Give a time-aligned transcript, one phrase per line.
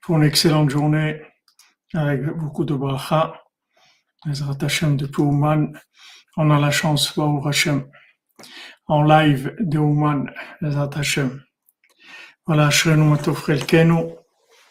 [0.00, 1.20] Pour une excellente journée
[1.92, 3.42] avec beaucoup de bracha.
[4.24, 5.78] Bezrat Hashem depuis Ouman,
[6.38, 7.86] on a la chance, Baruch Hashem,
[8.86, 10.30] en live de Ouman,
[10.62, 11.42] Bezrat Hashem.
[12.46, 14.14] Voilà, Ashrenu Matov Kenu.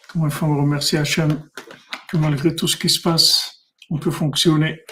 [0.08, 1.48] Comment il faut me remercier Hashem
[2.08, 4.82] que malgré tout ce qui se passe, on peut fonctionner.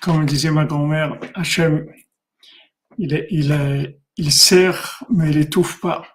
[0.00, 1.84] Comme disait ma grand-mère, Hashem,
[2.96, 6.06] il, est, il, est, il sert, mais il étouffe pas.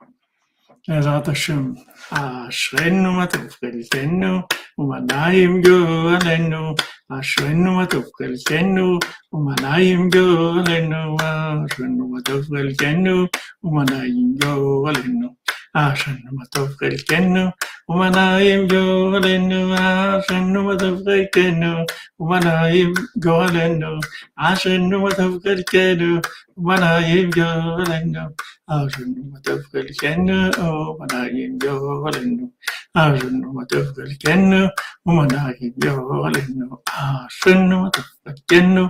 [0.88, 1.72] בעזרת השם,
[2.11, 4.39] אשרינו מה טוב חלקנו,
[4.79, 6.75] ומנעים גורלנו,
[7.21, 8.98] אשרינו מה טוב חלקנו,
[9.32, 11.17] ומנעים גורלנו,
[11.67, 13.26] אשרינו מה טוב חלקנו,
[13.64, 15.29] ומנעים גורלנו,
[15.75, 17.50] אשרנו מה טוב חלקנו,
[17.89, 21.86] ומה נעים גורלנו, אשרנו מה טוב חלקנו,
[22.19, 23.87] ומה נעים גורלנו,
[24.36, 26.19] אשרנו מה טוב חלקנו,
[26.57, 28.21] ומה נעים גורלנו,
[28.67, 30.50] אשרנו מה טוב חלקנו,
[30.95, 32.50] ומה נעים גורלנו,
[32.95, 34.67] אשרנו מה טוב חלקנו,
[35.05, 36.78] ומה נעים גורלנו,
[37.28, 38.88] אשרנו מה טוב חלקנו,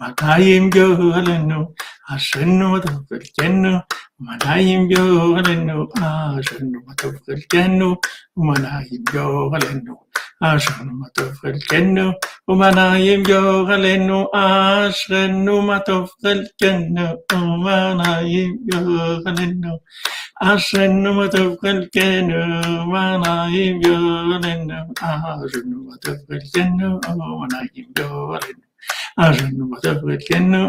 [0.00, 1.72] מה נעים גורלנו,
[2.08, 3.78] אשרנו מה טוב חלקנו,
[4.20, 7.98] Umanayim yo galenu, ashanu matov galkenu,
[8.38, 9.94] umanayim yo galenu,
[10.38, 12.14] ashanu matov galkenu,
[12.46, 18.78] umanayim yo galenu, ashanu matov galkenu, umanayim yo
[19.24, 19.72] galenu,
[20.38, 22.38] ashanu matov galkenu,
[23.18, 23.98] umanayim yo
[24.30, 24.78] galenu,
[29.18, 30.62] ashanu matov galkenu,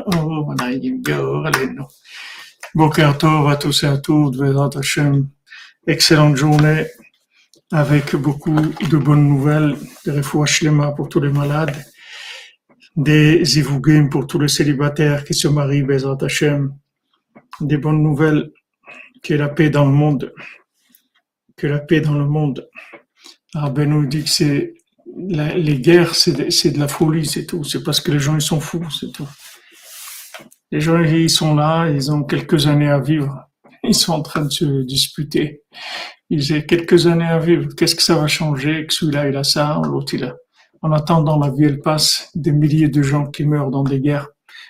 [2.76, 4.36] Boker Tov à tous et à toutes,
[4.76, 5.30] Hashem.
[5.88, 6.86] Excellente journée
[7.72, 10.66] avec beaucoup de bonnes nouvelles, des refouaches
[10.98, 11.74] pour tous les malades,
[12.98, 16.74] des zivugim pour tous les célibataires qui se marient, Vedrat Hashem.
[17.62, 18.52] Des bonnes nouvelles,
[19.24, 20.34] que la paix dans le monde,
[21.56, 22.68] que la paix dans le monde.
[23.72, 24.74] Ben nous dit que c'est
[25.16, 27.64] les guerres, c'est de, de la folie, c'est tout.
[27.64, 29.30] C'est parce que les gens ils sont fous, c'est tout.
[30.72, 33.48] Les gens, ils sont là, ils ont quelques années à vivre.
[33.84, 35.62] Ils sont en train de se disputer.
[36.30, 37.70] Ils ont quelques années à vivre.
[37.78, 38.86] Qu'est-ce que ça va changer?
[38.88, 40.36] Que celui-là, il a ça, l'autre, il a.
[40.82, 42.30] En attendant, la vie, elle passe.
[42.36, 44.28] Des milliers de gens qui meurent dans des guerres.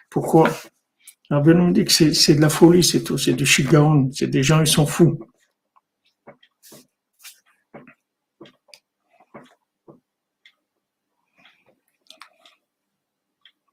[0.10, 0.50] Pourquoi?
[1.30, 3.18] Rabbi nous dit que c'est de la folie, c'est tout.
[3.18, 4.10] C'est du shigaon.
[4.14, 5.20] C'est des gens, ils sont fous.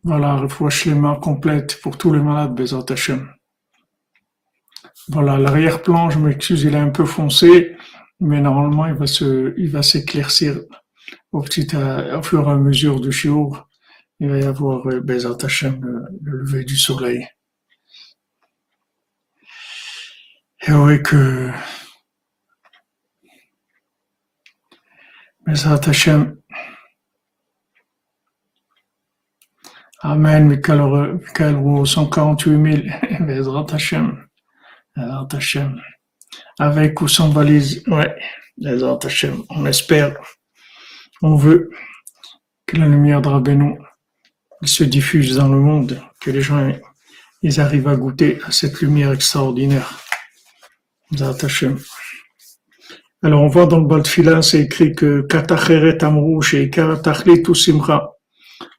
[0.05, 0.45] Voilà,
[0.85, 3.33] les mains complète pour tous les malades, Bezat Hashem.
[5.09, 7.77] Voilà, l'arrière-plan, je m'excuse, il est un peu foncé,
[8.19, 10.61] mais normalement, il va se, il va s'éclaircir
[11.31, 13.69] au petit, au fur et à mesure du jour.
[14.19, 15.37] Il va y avoir euh, Bezat
[15.81, 17.29] le, le lever du soleil.
[20.67, 21.51] Et oui que
[25.47, 26.42] Bezat Hashem,
[30.05, 34.27] Amen, Michael Roux, 148 000, Bezrat Hashem,
[34.97, 35.81] Hashem.
[36.59, 38.13] Avec ou sans valise, ouais,
[38.59, 40.17] Bezrat Hashem, on espère,
[41.23, 41.71] on veut
[42.67, 43.79] que la lumière de Rabbeinu
[44.65, 46.73] se diffuse dans le monde, que les gens
[47.43, 50.01] ils arrivent à goûter à cette lumière extraordinaire.
[51.13, 51.79] Bezrat Hashem.
[53.23, 57.41] Alors on voit dans le bas de fila, c'est écrit que Katacheret Amrouche et Karatachli
[57.55, 58.11] Simcha.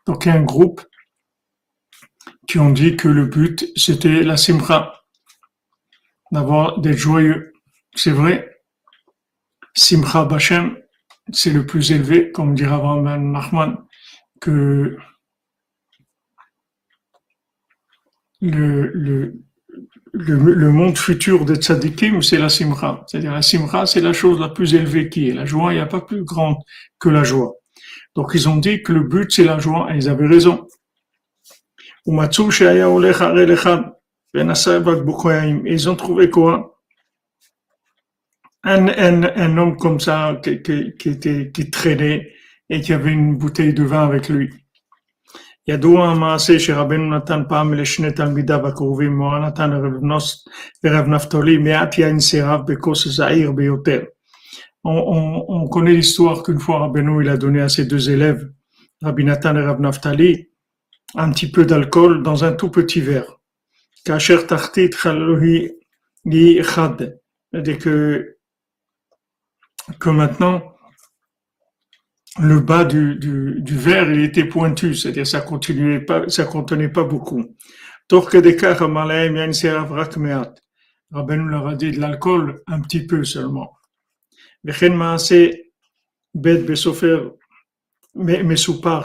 [0.05, 0.81] Donc il y a un groupe
[2.53, 4.93] qui ont dit que le but, c'était la simcha,
[6.31, 7.51] d'avoir des joyeux.
[7.95, 8.61] C'est vrai,
[9.73, 10.77] simcha bachem,
[11.31, 13.77] c'est le plus élevé, comme dira Ben Nachman,
[14.39, 14.95] que
[18.39, 19.33] le,
[20.11, 23.03] le, monde futur des tzadikim, c'est la simcha.
[23.07, 25.33] C'est-à-dire la simcha, c'est la chose la plus élevée qui est.
[25.33, 26.57] La joie, il n'y a pas plus grande
[26.99, 27.53] que la joie.
[28.13, 30.67] Donc ils ont dit que le but, c'est la joie, et ils avaient raison.
[35.64, 36.80] Ils ont trouvé quoi
[38.64, 42.32] un, un, un homme comme ça qui, qui, qui, était, qui traînait
[42.68, 44.50] et qui avait une bouteille de vin avec lui.
[45.68, 49.70] ידוע המעשה שרבנו נתן פעם לשני תלמידיו הקרובים, מורן נתן
[50.84, 54.00] ורב נפתולי, מעט יין סירב בכוס זעיר ביותר.
[54.86, 58.48] On, on, on connaît l'histoire qu'une fois Rabbeinu il a donné à ses deux élèves,
[59.02, 60.48] Rabbi Nathan et Rav Naftali,
[61.14, 63.38] un petit peu d'alcool dans un tout petit verre.
[64.04, 64.90] Kacher tartit
[66.24, 67.20] li chad.
[67.50, 68.36] C'est-à-dire que,
[69.98, 70.74] que maintenant,
[72.40, 76.90] le bas du, du, du verre, il était pointu, c'est-à-dire ça continuait pas, ça contenait
[76.90, 77.56] pas beaucoup.
[81.10, 83.78] Rabbeinu leur a dit de l'alcool un petit peu seulement.
[84.64, 85.46] וכן מעשה
[86.34, 87.30] ב' בסופר
[88.14, 89.02] מסופר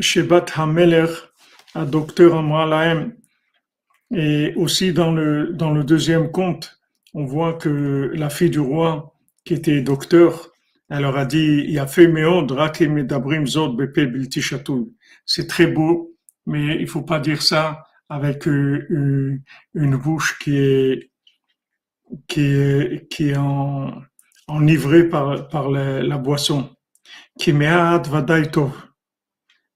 [0.00, 1.06] Shebat Hameler
[1.74, 3.14] à Docteur Amralaem.
[4.12, 6.80] Et aussi dans le, dans le deuxième conte,
[7.14, 9.14] on voit que la fille du roi,
[9.44, 10.50] qui était docteur,
[10.88, 11.78] elle leur a dit,
[15.26, 16.16] c'est très beau,
[16.46, 19.42] mais il faut pas dire ça avec euh, une,
[19.74, 21.10] une bouche qui est,
[22.26, 23.92] qui est, qui est en,
[24.48, 26.70] enivrée par, par la, la boisson.
[27.38, 28.89] Kimeat vadaitov.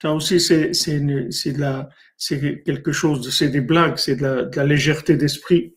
[0.00, 4.42] Ça aussi, c'est c'est de la c'est quelque chose, c'est des blagues, c'est de, la,
[4.42, 5.76] de la légèreté d'esprit.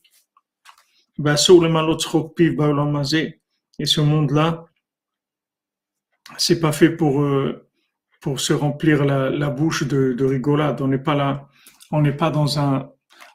[1.20, 1.36] Bah,
[3.80, 4.66] et ce monde-là,
[6.38, 7.68] c'est pas fait pour, euh,
[8.22, 10.82] pour se remplir la, la bouche de, de, rigolade.
[10.82, 11.48] On n'est pas là,
[11.92, 12.90] on n'est pas dans un,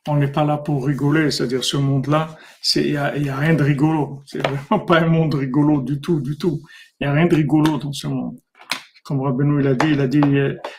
[0.09, 1.31] on n'est pas là pour rigoler.
[1.31, 4.23] C'est-à-dire, ce monde-là, c'est, il y a, y a rien de rigolo.
[4.27, 6.61] C'est vraiment pas un monde rigolo du tout, du tout.
[6.99, 8.39] Il y a rien de rigolo dans ce monde.
[9.07, 10.21] Comme Rabbeinu il a dit, il a dit,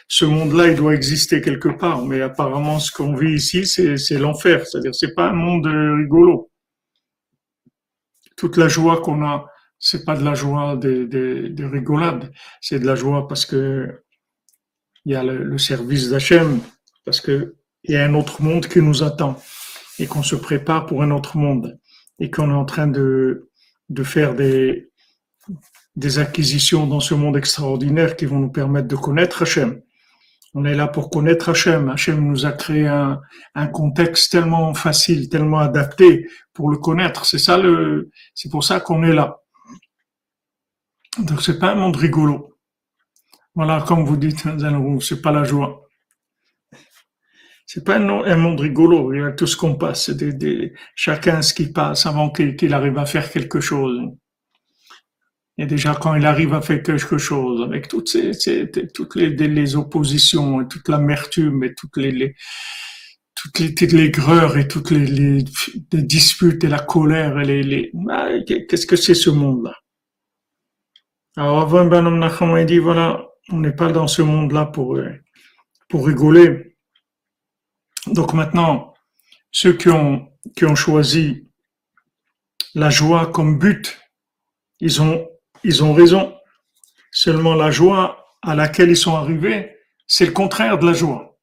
[0.09, 4.67] ce monde-là, il doit exister quelque part, mais apparemment, ce qu'on vit ici, c'est l'enfer.
[4.67, 6.51] C'est-à-dire, c'est pas un monde rigolo.
[8.35, 9.45] Toute la joie qu'on a,
[9.79, 12.29] c'est pas de la joie de, de, de rigolade,
[12.59, 14.03] c'est de la joie parce que
[15.05, 16.59] il y a le, service d'Hachem,
[17.05, 19.41] parce que il y a un autre monde qui nous attend
[19.99, 21.79] et qu'on se prépare pour un autre monde
[22.19, 23.47] et qu'on est en train de
[24.03, 24.86] faire des,
[25.97, 29.81] des acquisitions dans ce monde extraordinaire qui vont nous permettre de connaître Hachem.
[30.53, 31.89] On est là pour connaître Hachem.
[31.89, 33.19] Hachem nous a créé un,
[33.73, 37.25] contexte tellement facile, tellement adapté pour le connaître.
[37.25, 39.41] C'est ça le, c'est pour ça qu'on est là.
[41.17, 42.59] Donc c'est pas un monde rigolo.
[43.55, 44.43] Voilà, comme vous dites,
[45.01, 45.81] c'est pas la joie.
[47.65, 49.13] C'est pas un, monde rigolo.
[49.13, 50.11] Il y a tout ce qu'on passe,
[50.95, 53.99] chacun ce qui passe avant qu'il arrive à faire quelque chose.
[55.57, 60.87] Et déjà quand il arrive à faire quelque chose, avec toutes les, oppositions et toute
[60.87, 62.35] l'amertume et toutes les, les
[63.35, 63.73] toutes les,
[64.11, 65.43] toutes et toutes les,
[65.93, 67.37] disputes et la colère
[68.09, 69.73] ah, qu'est-ce que c'est ce monde-là?
[71.35, 74.99] Alors avant Ben Nacham a dit voilà, on n'est pas dans ce monde-là pour,
[75.87, 76.75] pour rigoler.
[78.07, 78.93] Donc maintenant,
[79.51, 81.47] ceux qui ont, qui ont choisi
[82.73, 83.99] la joie comme but,
[84.79, 85.27] ils ont,
[85.67, 86.33] ils ont raison.
[87.11, 89.75] Seulement la joie à laquelle ils sont arrivés,
[90.07, 91.37] c'est le contraire de la joie.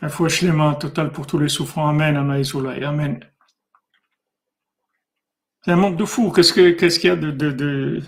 [0.00, 0.28] La foi
[0.80, 1.88] total pour tous les souffrants.
[1.88, 3.20] Amen, Amen.
[5.64, 6.32] C'est un monde de fou.
[6.32, 8.00] Qu'est-ce que qu'est-ce qu'il y a de...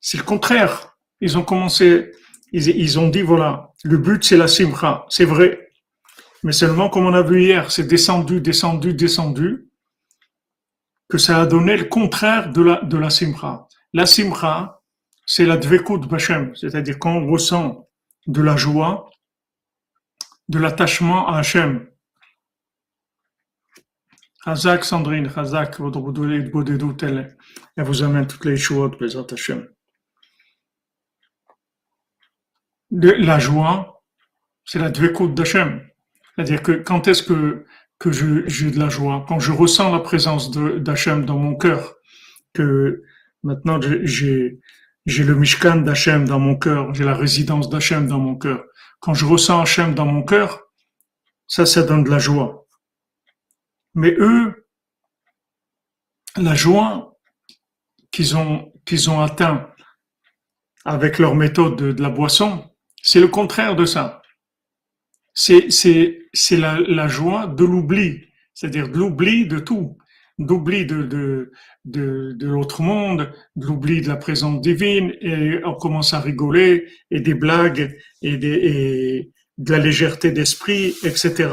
[0.00, 0.96] C'est le contraire.
[1.20, 2.12] Ils ont commencé,
[2.52, 5.70] ils, ils ont dit voilà, le but c'est la simcha, c'est vrai.
[6.44, 9.70] Mais seulement comme on a vu hier, c'est descendu, descendu, descendu,
[11.14, 13.68] que ça a donné le contraire de la de la simcha.
[13.92, 14.80] La simcha,
[15.24, 17.88] c'est la dvekut b'Hashem, c'est-à-dire qu'on ressent
[18.26, 19.08] de la joie,
[20.48, 21.88] de l'attachement à Hachem.
[24.44, 27.36] Hazak Sandrine, Hazak, votre doute, elle,
[27.76, 29.68] elle vous amène toutes les choses, Bézat Hashem.
[32.90, 34.02] La joie,
[34.64, 35.88] c'est la dvekut d'Hachem.
[36.34, 37.64] C'est-à-dire que quand est-ce que,
[37.98, 39.24] que j'ai de la joie?
[39.28, 41.94] Quand je ressens la présence d'Hachem dans mon cœur,
[42.52, 43.02] que
[43.42, 44.60] maintenant j'ai,
[45.06, 48.64] le Mishkan d'Hachem dans mon cœur, j'ai la résidence d'Hachem dans mon cœur.
[49.00, 50.62] Quand je ressens Hachem dans mon cœur,
[51.46, 52.66] ça, ça donne de la joie.
[53.94, 54.66] Mais eux,
[56.36, 57.16] la joie
[58.10, 59.70] qu'ils ont, qu'ils ont atteint
[60.84, 62.70] avec leur méthode de, la boisson,
[63.02, 64.22] c'est le contraire de ça.
[65.32, 69.96] C'est, c'est, c'est la, la joie de l'oubli, c'est-à-dire de l'oubli de tout,
[70.38, 71.52] d'oubli de, de,
[71.84, 76.88] de, de l'autre monde, de l'oubli de la présence divine, et on commence à rigoler,
[77.10, 81.52] et des blagues, et, des, et de la légèreté d'esprit, etc.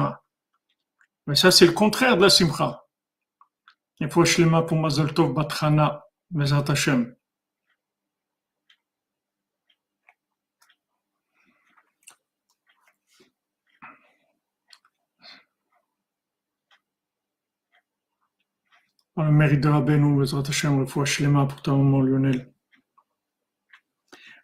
[1.27, 2.83] Mais ça, c'est le contraire de la simcha.
[19.21, 22.51] Par le mérite de Rabbeinu, Bezrat Hashem, le foi Shlema pour ton moment, Lionel.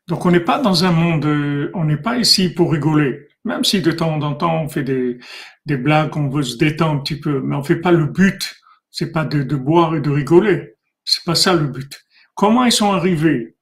[0.07, 3.27] Donc on n'est pas dans un monde, euh, on n'est pas ici pour rigoler.
[3.43, 5.17] Même si de temps en temps on fait des,
[5.65, 8.55] des blagues, on veut se détendre un petit peu, mais on fait pas le but.
[8.91, 10.75] C'est pas de, de boire et de rigoler.
[11.03, 12.05] C'est pas ça le but.
[12.35, 13.57] Comment ils sont arrivés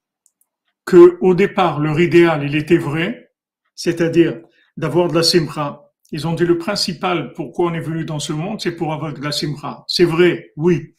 [0.84, 3.32] que au départ leur idéal il était vrai,
[3.74, 4.42] c'est-à-dire
[4.76, 5.94] d'avoir de la simra.
[6.12, 9.14] Ils ont dit le principal pourquoi on est venu dans ce monde, c'est pour avoir
[9.14, 9.86] de la simra.
[9.88, 10.95] C'est vrai, oui.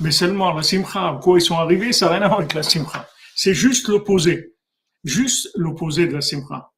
[0.00, 2.62] Mais seulement la simra, pourquoi ils sont arrivés, ça n'a rien à voir avec la
[2.62, 3.06] simra.
[3.34, 4.54] C'est juste l'opposé.
[5.04, 6.72] Juste l'opposé de la simra.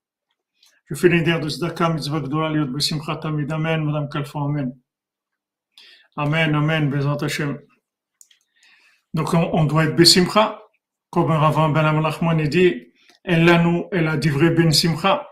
[0.86, 3.50] Je fais l'idée de Zdaka, mitzvah gdola, liot besimcha tamid.
[3.50, 4.72] Amen, Madame Kalfa, Amen.
[6.16, 7.58] Amen, Amen, Hashem.
[9.14, 10.60] Donc on, doit être besimcha,
[11.10, 12.92] comme Ravan Ben Amalachman dit,
[13.24, 15.28] elle a nous, elle a dit vrai Ben Simcha.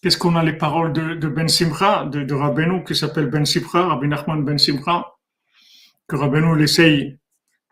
[0.00, 3.44] Qu'est-ce qu'on a les paroles de, de Ben Simcha, de, de Rabbeinu, qui s'appelle Ben
[3.44, 5.06] Simcha, Rabbi Nachman Ben Simcha,
[6.08, 7.18] que Rabbeinu essaye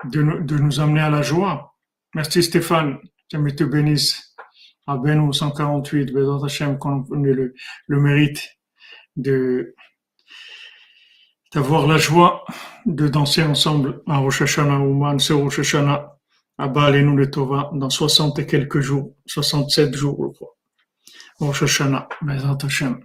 [0.04, 1.76] de, nous- amener à la joie.
[2.14, 2.98] Merci Stéphane,
[3.32, 4.34] que te bénisse.
[4.86, 7.54] Rabbeinu 148, Bezat Hashem, qu'on ait le,
[7.86, 8.48] le mérite
[9.16, 9.74] de
[11.52, 12.44] d'avoir la joie
[12.86, 16.16] de danser ensemble à Rosh Hashanah, Ouman, ce Rosh Hashanah,
[16.58, 20.56] à Baal et nous le Tova, dans 60 et quelques jours, 67 jours, je crois.
[21.40, 23.00] Rosh Hashanah, Bezat Hashem.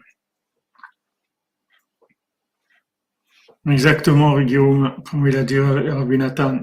[3.69, 6.59] Exactement, Guillaume, comme il a dit Rabbi Nathan.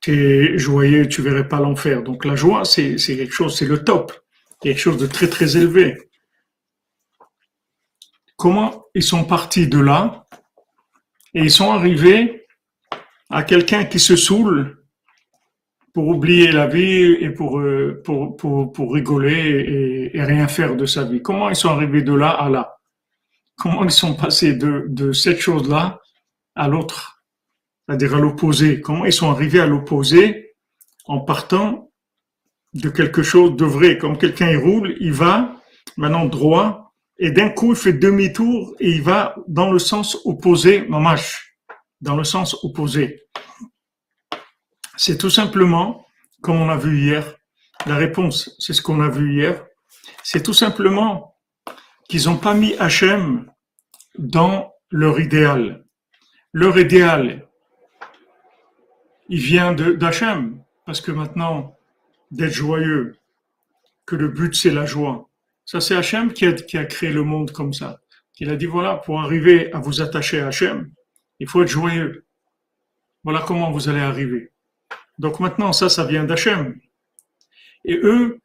[0.00, 2.02] Tu es joyeux, tu verrais pas l'enfer.
[2.02, 4.12] Donc la joie, c'est quelque chose, c'est le top.
[4.60, 6.10] Quelque chose de très très élevé.
[8.36, 10.26] Comment ils sont partis de là?
[11.34, 12.46] Et ils sont arrivés
[13.30, 14.84] à quelqu'un qui se saoule
[15.92, 18.02] pour oublier la vie et pour, euh,
[18.78, 21.22] rigoler et, rien faire de sa vie.
[21.22, 22.76] Comment ils sont arrivés de là à là?
[23.56, 26.00] Comment ils sont passés de, de cette chose-là
[26.54, 27.15] à l'autre,
[27.86, 28.80] c'est-à-dire à l'opposé.
[28.80, 30.54] Comment ils sont arrivés à l'opposé
[31.06, 31.90] en partant
[32.74, 33.98] de quelque chose de vrai?
[33.98, 35.60] Comme quelqu'un il roule, il va
[35.96, 40.86] maintenant droit et d'un coup il fait demi-tour et il va dans le sens opposé,
[40.88, 41.56] mamash,
[42.00, 43.22] dans le sens opposé.
[44.96, 46.06] C'est tout simplement,
[46.42, 47.36] comme on a vu hier,
[47.86, 49.64] la réponse, c'est ce qu'on a vu hier,
[50.22, 51.36] c'est tout simplement
[52.08, 53.50] qu'ils n'ont pas mis Hachem
[54.18, 55.84] dans leur idéal.
[56.52, 57.46] Leur idéal,
[59.28, 61.74] il vient d'Hachem, parce que maintenant,
[62.30, 63.16] d'être joyeux,
[64.04, 65.28] que le but c'est la joie.
[65.64, 68.00] Ça c'est Hachem qui a, qui a créé le monde comme ça.
[68.38, 70.90] Il a dit voilà, pour arriver à vous attacher à Hachem,
[71.40, 72.24] il faut être joyeux.
[73.24, 74.52] Voilà comment vous allez arriver.
[75.18, 76.78] Donc maintenant, ça, ça vient d'Hachem.
[77.84, 78.40] Et eux,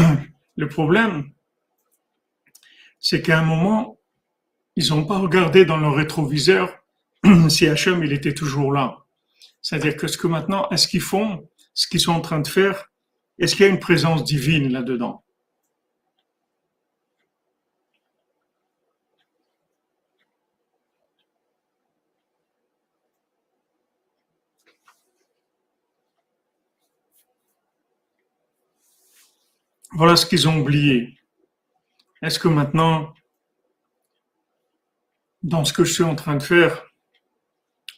[0.56, 1.30] le problème,
[2.98, 3.98] c'est qu'à un moment,
[4.74, 6.82] ils n'ont pas regardé dans leur rétroviseur
[7.48, 9.05] si Hachem, il était toujours là.
[9.68, 12.92] C'est-à-dire que ce que maintenant, est-ce qu'ils font, ce qu'ils sont en train de faire,
[13.36, 15.24] est-ce qu'il y a une présence divine là-dedans?
[29.94, 31.18] Voilà ce qu'ils ont oublié.
[32.22, 33.12] Est-ce que maintenant,
[35.42, 36.86] dans ce que je suis en train de faire,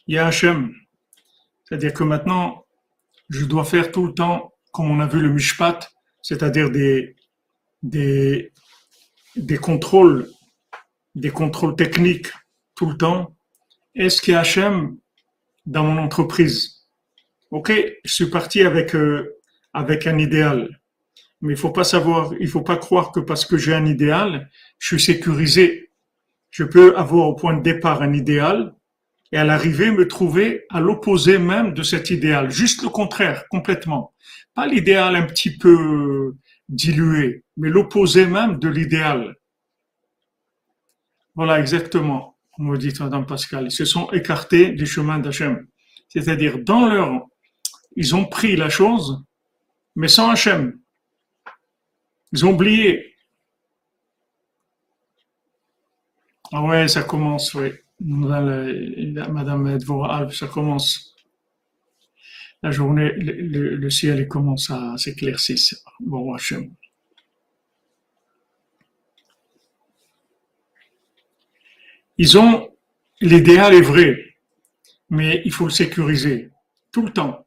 [0.07, 0.73] il y a Hachem?
[1.69, 2.65] C'est-à-dire que maintenant,
[3.29, 5.91] je dois faire tout le temps, comme on a vu le Mishpat,
[6.23, 7.15] c'est-à-dire des,
[7.83, 8.51] des,
[9.61, 10.29] contrôles,
[11.13, 12.31] des contrôles techniques
[12.75, 13.35] tout le temps.
[13.93, 14.97] Est-ce qu'il y a Hachem
[15.67, 16.87] dans mon entreprise?
[17.51, 17.71] Ok,
[18.03, 19.37] je suis parti avec, euh,
[19.73, 20.81] avec un idéal.
[21.41, 24.49] Mais il faut pas savoir, il faut pas croire que parce que j'ai un idéal,
[24.79, 25.91] je suis sécurisé.
[26.49, 28.75] Je peux avoir au point de départ un idéal
[29.31, 32.49] et à l'arrivée me trouver à l'opposé même de cet idéal.
[32.49, 34.13] Juste le contraire, complètement.
[34.55, 36.35] Pas l'idéal un petit peu
[36.67, 39.35] dilué, mais l'opposé même de l'idéal.
[41.35, 43.65] Voilà, exactement, comme dites, Madame Pascal.
[43.65, 45.67] Ils se sont écartés du chemin d'Hachem.
[46.09, 47.27] C'est-à-dire, dans leur,
[47.95, 49.23] ils ont pris la chose,
[49.95, 50.79] mais sans Hachem.
[52.31, 53.15] Ils ont oublié.
[56.51, 57.71] Ah ouais, ça commence, oui.
[58.01, 61.15] Madame Edvora Alp, ça commence.
[62.61, 65.57] La journée, le, ciel commence à s'éclaircir.
[65.99, 66.73] Bon, Hachem.
[72.17, 72.69] Ils ont,
[73.21, 74.35] l'idéal est vrai,
[75.09, 76.51] mais il faut sécuriser.
[76.91, 77.45] Tout le temps.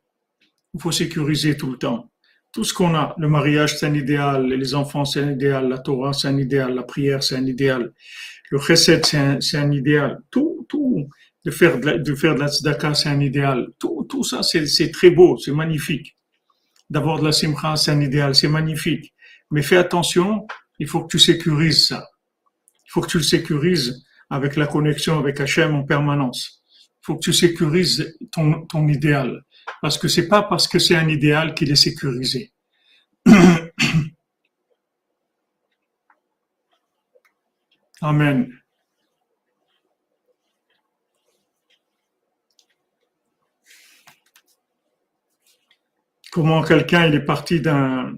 [0.75, 2.11] Il faut sécuriser tout le temps.
[2.53, 5.79] Tout ce qu'on a, le mariage c'est un idéal, les enfants c'est un idéal, la
[5.79, 7.93] Torah c'est un idéal, la prière c'est un idéal,
[8.53, 10.21] le chesed c'est un, c'est un idéal.
[10.31, 11.09] Tout, tout,
[11.45, 13.69] de faire de la, de faire de la tzedaka, c'est un idéal.
[13.79, 16.19] Tout, tout ça, c'est très beau, c'est magnifique.
[16.91, 19.15] D'avoir de la simcha, c'est un idéal, c'est magnifique.
[19.51, 20.47] Mais fais attention,
[20.79, 22.07] il faut que tu sécurises ça.
[22.87, 26.63] Il faut que tu le sécurises avec la connexion avec Hachem en permanence.
[27.01, 29.43] Il faut que tu sécurises ton, ton idéal.
[29.81, 32.53] Parce que c'est pas parce que c'est un idéal qu'il est sécurisé.
[38.05, 38.53] Amen.
[46.33, 48.15] Comment quelqu'un est parti d'un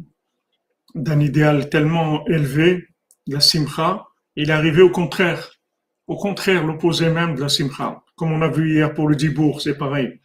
[0.95, 2.89] d'un idéal tellement élevé,
[3.27, 5.61] la simcha, il est arrivé au contraire,
[6.07, 8.03] au contraire, l'opposé même de la simcha.
[8.17, 10.21] Comme on a vu hier pour le Dibourg, c'est pareil.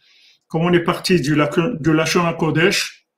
[0.46, 3.08] Comme on est parti du, de la Kodesh,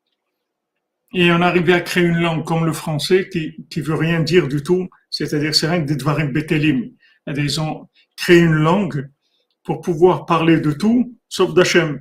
[1.14, 4.20] et on est arrivé à créer une langue comme le français qui, qui veut rien
[4.20, 6.90] dire du tout, c'est-à-dire c'est rien que des Dvarim Betelim.
[7.28, 9.08] Ils ont créé une langue
[9.62, 12.00] pour pouvoir parler de tout, sauf d'Hachem.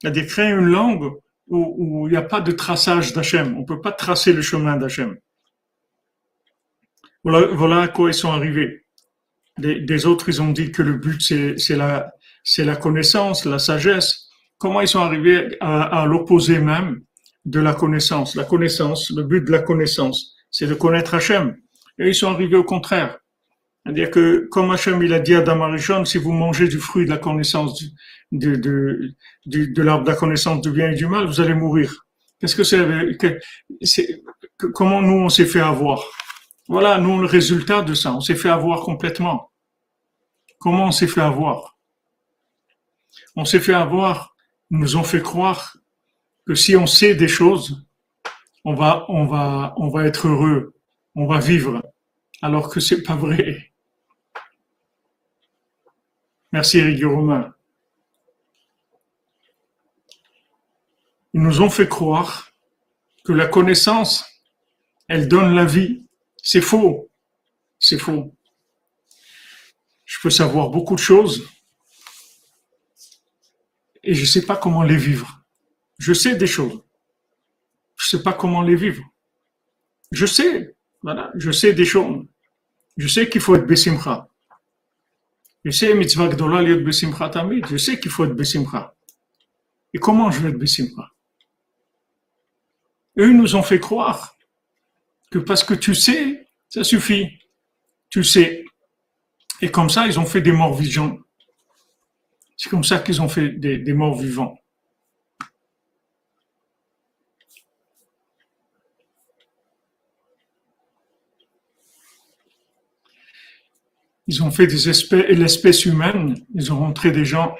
[0.00, 1.10] C'est-à-dire créer une langue
[1.48, 3.56] où, il n'y a pas de traçage d'Hachem.
[3.56, 5.16] On ne peut pas tracer le chemin d'Hachem.
[7.24, 8.84] Voilà, voilà à quoi ils sont arrivés.
[9.56, 12.12] Des, autres, ils ont dit que le but, c'est la,
[12.58, 14.28] la connaissance, la sagesse.
[14.58, 17.00] Comment ils sont arrivés à, à l'opposé même
[17.46, 18.34] de la connaissance?
[18.34, 21.56] La connaissance, le but de la connaissance, c'est de connaître Hachem.
[21.98, 23.18] Et ils sont arrivés au contraire.
[23.84, 27.10] C'est-à-dire que, comme Hachem il a dit à Damarichon, si vous mangez du fruit de
[27.10, 27.82] la connaissance
[28.32, 29.14] de, de,
[29.46, 32.06] de, l'arbre de la connaissance du bien et du mal, vous allez mourir.
[32.40, 34.22] Qu'est-ce que c'est,
[34.74, 36.02] comment nous on s'est fait avoir?
[36.68, 39.50] Voilà, nous, le résultat de ça, on s'est fait avoir complètement.
[40.58, 41.76] Comment on s'est fait avoir?
[43.36, 44.34] On s'est fait avoir,
[44.70, 45.76] nous ont fait croire
[46.46, 47.86] que si on sait des choses,
[48.64, 50.73] on va, on va, on va être heureux,
[51.14, 51.82] on va vivre,
[52.42, 53.72] alors que c'est pas vrai.
[56.52, 57.54] Merci Eric Romain.
[61.32, 62.52] Ils nous ont fait croire
[63.24, 64.24] que la connaissance,
[65.08, 66.04] elle donne la vie.
[66.36, 67.10] C'est faux.
[67.80, 68.34] C'est faux.
[70.04, 71.48] Je peux savoir beaucoup de choses
[74.04, 75.42] et je ne sais pas comment les vivre.
[75.98, 76.84] Je sais des choses.
[77.96, 79.02] Je ne sais pas comment les vivre.
[80.12, 82.24] Je sais, voilà, je sais des choses.
[82.96, 84.26] Je sais qu'il faut être Bessimcha.
[85.62, 87.66] Je sais, mitzvah gdola liot besimcha tamid.
[87.66, 88.94] Je sais qu'il faut être besimcha.
[89.92, 91.10] Et comment je vais être besimcha?
[93.18, 94.34] Eux nous ont fait croire
[95.30, 97.38] que parce que tu sais, ça suffit.
[98.08, 98.64] Tu sais.
[99.60, 101.18] Et comme ça, ils ont fait des morts vivants.
[102.56, 104.58] C'est comme ça qu'ils ont fait des morts vivants.
[114.26, 117.54] Ils ont fait des espèces, l'espèce humaine, ils ont rentré des gens,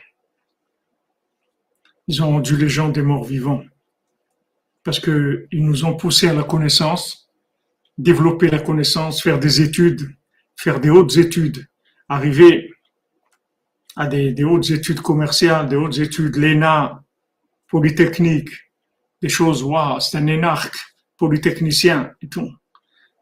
[2.08, 3.64] ils ont rendu les gens des morts vivants.
[4.82, 7.30] Parce que ils nous ont poussé à la connaissance,
[7.98, 10.14] développer la connaissance, faire des études,
[10.56, 11.66] faire des hautes études,
[12.08, 12.70] arriver
[13.96, 17.00] à des, hautes études commerciales, des hautes études, l'ENA,
[17.68, 18.50] Polytechnique,
[19.20, 20.76] des choses, waouh, c'est un énarque,
[21.16, 22.52] polytechnicien et tout.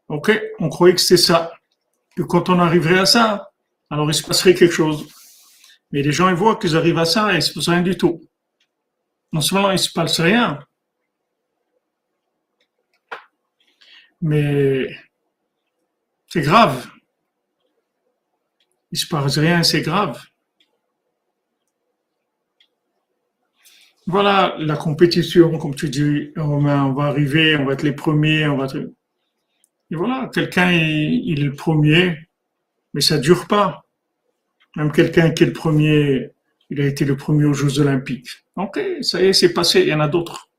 [0.09, 1.51] Ok, on croyait que c'était ça
[2.15, 3.51] que quand on arriverait à ça,
[3.89, 5.07] alors il se passerait quelque chose.
[5.91, 7.97] Mais les gens, ils voient qu'ils arrivent à ça et il se passe rien du
[7.97, 8.21] tout.
[9.31, 10.59] Non seulement il se passe rien,
[14.21, 14.87] mais
[16.29, 16.87] c'est grave.
[18.91, 20.23] Il se passe rien, c'est grave.
[24.05, 28.57] Voilà la compétition, comme tu dis, on va arriver, on va être les premiers, on
[28.57, 28.91] va être...
[29.93, 32.17] Et voilà, quelqu'un il, est le premier,
[32.95, 33.85] mais ça dure pas.
[34.75, 36.31] Même quelqu'un qui est le premier,
[36.71, 38.43] il a été le premier aux Jeux Olympiques.
[38.55, 40.49] Ok, ça y est, c'est passé, il y en a d'autres.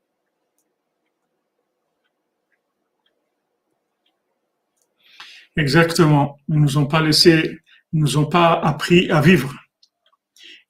[5.57, 6.39] Exactement.
[6.47, 7.59] Ils nous ont pas laissé,
[7.91, 9.53] ils nous ont pas appris à vivre.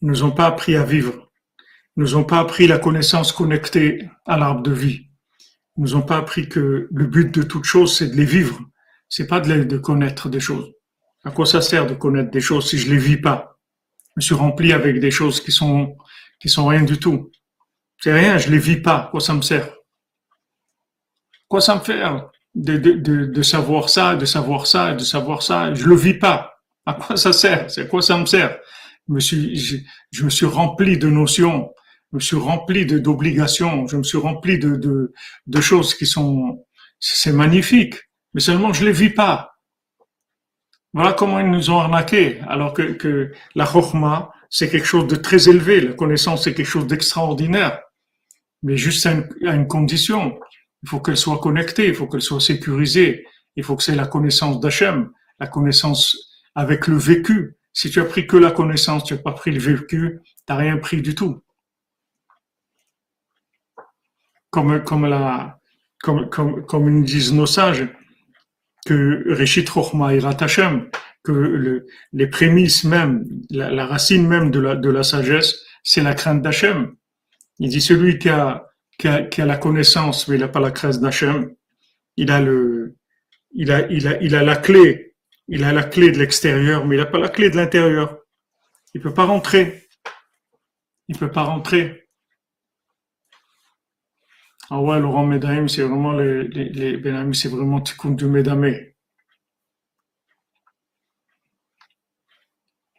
[0.02, 1.30] Ils nous ont pas appris à vivre.
[1.98, 5.06] Ils nous ont pas appris la connaissance connectée à l'arbre de vie
[5.78, 8.60] nous ont pas appris que le but de toute chose, c'est de les vivre.
[9.10, 10.72] C'est pas de, les, connaître des choses.
[11.24, 13.58] À quoi ça sert de connaître des choses si je les vis pas?
[14.18, 15.98] Je suis rempli avec des choses qui sont,
[16.40, 17.32] qui sont rien du tout.
[18.02, 19.10] C'est rien, je les vis pas.
[19.12, 19.76] quoi ça me sert?
[21.48, 22.02] Quoi ça me fait
[22.56, 25.74] de, de, de, de, savoir ça, de savoir ça, de savoir ça?
[25.74, 26.54] Je le vis pas.
[26.86, 27.70] À quoi ça sert?
[27.70, 28.60] C'est quoi ça me sert?
[29.08, 29.78] Je me suis, je,
[30.12, 31.72] je me suis rempli de notions
[32.12, 35.14] je me suis rempli d'obligations, je me suis rempli de, de,
[35.48, 36.66] de choses qui sont,
[37.00, 37.96] c'est magnifique,
[38.34, 39.52] mais seulement je les vis pas.
[40.94, 45.18] Voilà comment ils nous ont arnaqué, alors que, que la chokma, c'est quelque chose de
[45.18, 45.82] très élevé.
[45.82, 47.82] La connaissance, c'est quelque chose d'extraordinaire.
[48.64, 49.12] Mais juste à
[49.54, 50.40] une, condition.
[50.84, 53.26] Il faut qu'elle soit connectée, il faut qu'elle soit sécurisée.
[53.58, 56.16] Il faut que c'est la connaissance d'Hachem, la connaissance
[56.56, 57.58] avec le vécu.
[57.74, 60.56] Si tu as pris que la connaissance, tu n'as pas pris le vécu, tu n'as
[60.56, 61.44] rien pris du tout.
[64.56, 65.60] Comme, comme, la,
[66.02, 67.90] comme, comme, comme nous disent nos sages,
[68.86, 70.90] que Rishit Rochma et Hashem,
[71.26, 76.14] que le, les prémices même, la, racine même de la, de la sagesse, c'est la
[76.14, 76.96] crainte d'Hachem.
[77.60, 78.66] Il dit celui qui a,
[78.98, 81.54] qui a, qui a la connaissance, mais il n'a pas la crainte d'Hachem,
[82.16, 82.96] il a le,
[83.52, 85.16] il a, il a, il a la clé,
[85.50, 88.20] il a la clé de l'extérieur, mais il n'a pas la clé de l'intérieur.
[88.94, 89.90] Il peut pas rentrer.
[91.10, 92.05] Il peut pas rentrer.
[94.70, 98.96] Ah ouais, Laurent Medaim, c'est vraiment les, les, les c'est vraiment Tikkun du Médamé.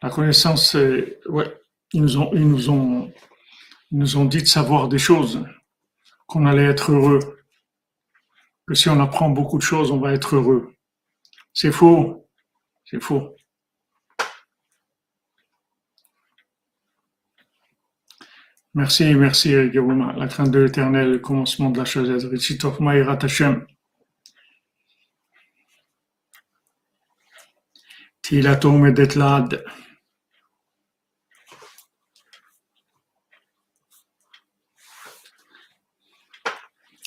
[0.01, 3.11] La connaissance, ouais, ils nous ont, ils nous ont,
[3.91, 5.45] ils nous ont dit de savoir des choses,
[6.27, 7.19] qu'on allait être heureux,
[8.67, 10.73] que si on apprend beaucoup de choses, on va être heureux.
[11.53, 12.29] C'est faux,
[12.85, 13.36] c'est faux.
[18.77, 20.13] Merci, merci Guillaume.
[20.17, 22.07] La crainte de l'éternel, le commencement de la chose.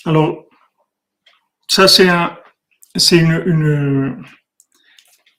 [0.06, 0.46] Alors,
[1.68, 2.36] ça c'est un,
[2.96, 4.24] c'est une,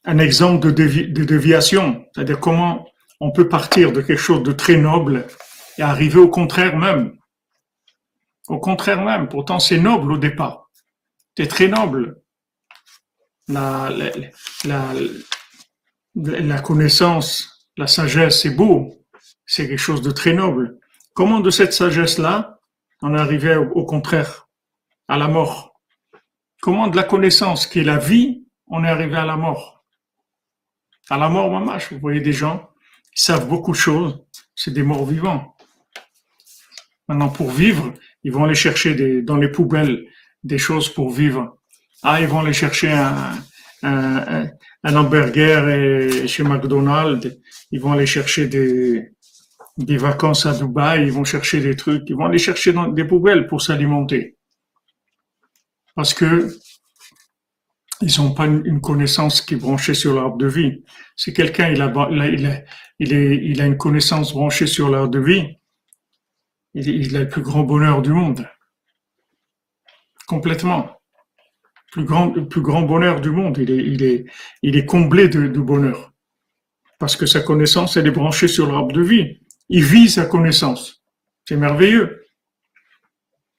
[0.06, 2.88] un exemple de déviation, c'est-à-dire comment
[3.20, 5.28] on peut partir de quelque chose de très noble
[5.78, 7.18] et arriver au contraire même.
[8.48, 10.70] Au contraire même, pourtant c'est noble au départ.
[11.38, 12.22] C'est très noble.
[13.48, 13.90] La,
[14.66, 14.94] la,
[16.16, 19.06] la, connaissance, la sagesse, c'est beau.
[19.46, 20.80] C'est quelque chose de très noble.
[21.14, 22.60] Comment de cette sagesse-là,
[23.02, 24.48] on arrivé au, au contraire
[25.08, 25.80] à la mort?
[26.62, 29.84] Comment de la connaissance qui est la vie, on est arrivé à la mort?
[31.10, 32.70] À la mort, mamache, vous voyez des gens
[33.16, 34.24] qui savent beaucoup de choses,
[34.56, 35.51] c'est des morts vivants.
[37.08, 40.06] Maintenant, pour vivre, ils vont aller chercher dans les poubelles
[40.44, 41.58] des choses pour vivre.
[42.04, 43.34] Ah, ils vont aller chercher un,
[43.84, 44.50] un,
[44.84, 47.30] hamburger chez McDonald's,
[47.72, 49.12] ils vont aller chercher des,
[49.78, 53.06] des vacances à Dubaï, ils vont chercher des trucs, ils vont aller chercher dans des
[53.06, 54.38] poubelles pour s'alimenter.
[55.96, 56.50] Parce que
[58.02, 60.84] ils n'ont pas une connaissance qui est branchée sur l'arbre de vie.
[61.16, 61.94] Si quelqu'un il a,
[63.00, 65.58] il, a, a une connaissance branchée sur l'arbre de vie,
[66.74, 68.48] il, a le plus grand bonheur du monde.
[70.28, 70.98] Complètement.
[71.96, 73.58] Le plus grand bonheur du monde.
[73.58, 76.14] Il est, comblé de, de bonheur.
[77.00, 79.40] Parce que sa connaissance, elle est branchée sur l'arbre de vie.
[79.70, 81.04] Il vit sa connaissance.
[81.46, 82.26] C'est merveilleux.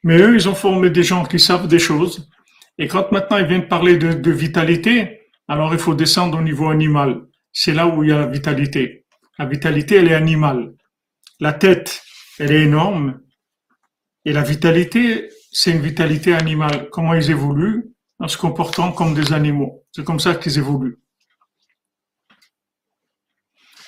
[0.04, 2.28] Mais eux, ils ont formé des gens qui savent des choses.
[2.78, 7.22] Et quand maintenant ils viennent parler de, vitalité, alors il faut descendre au niveau animal.
[7.52, 9.04] C'est là où il y a la vitalité.
[9.38, 10.74] La vitalité, elle est animale.
[11.38, 12.02] La tête,
[12.42, 13.20] elle est énorme.
[14.24, 16.88] Et la vitalité, c'est une vitalité animale.
[16.90, 19.84] Comment ils évoluent En se comportant comme des animaux.
[19.92, 20.98] C'est comme ça qu'ils évoluent.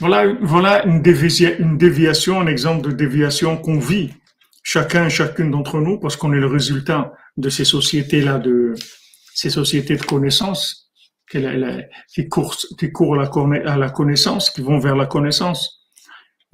[0.01, 4.13] Voilà, voilà une, déviation, un exemple de déviation qu'on vit
[4.63, 8.75] chacun et chacune d'entre nous, parce qu'on est le résultat de ces sociétés-là, de
[9.35, 10.93] ces sociétés de connaissance,
[11.29, 15.84] qui courent, qui courent à la connaissance, qui vont vers la connaissance.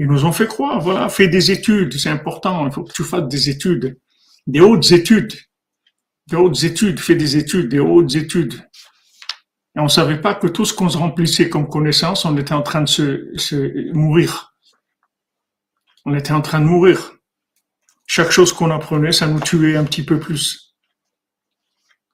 [0.00, 3.04] Ils nous ont fait croire, voilà, fais des études, c'est important, il faut que tu
[3.04, 4.00] fasses des études,
[4.46, 5.34] des hautes études,
[6.26, 8.54] des hautes études, fais des études, des hautes études.
[9.76, 12.62] Et on savait pas que tout ce qu'on se remplissait comme connaissance, on était en
[12.62, 14.54] train de se, mourir.
[16.06, 17.12] On était en train de mourir
[18.06, 20.74] chaque chose qu'on apprenait, ça nous tuait un petit peu plus.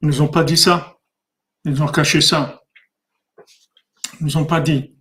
[0.03, 0.99] Ils nous ont pas dit ça.
[1.64, 2.62] Ils nous ont caché ça.
[4.20, 4.95] Ils nous ont pas dit.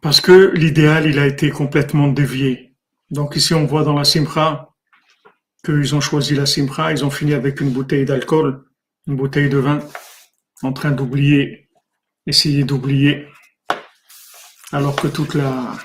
[0.00, 2.74] Parce que l'idéal, il a été complètement dévié.
[3.10, 4.68] Donc ici, on voit dans la Simcha
[5.64, 8.64] qu'ils ont choisi la Simcha, ils ont fini avec une bouteille d'alcool,
[9.06, 9.80] une bouteille de vin,
[10.62, 11.68] en train d'oublier,
[12.26, 13.26] essayer d'oublier,
[14.72, 15.76] alors que toute la,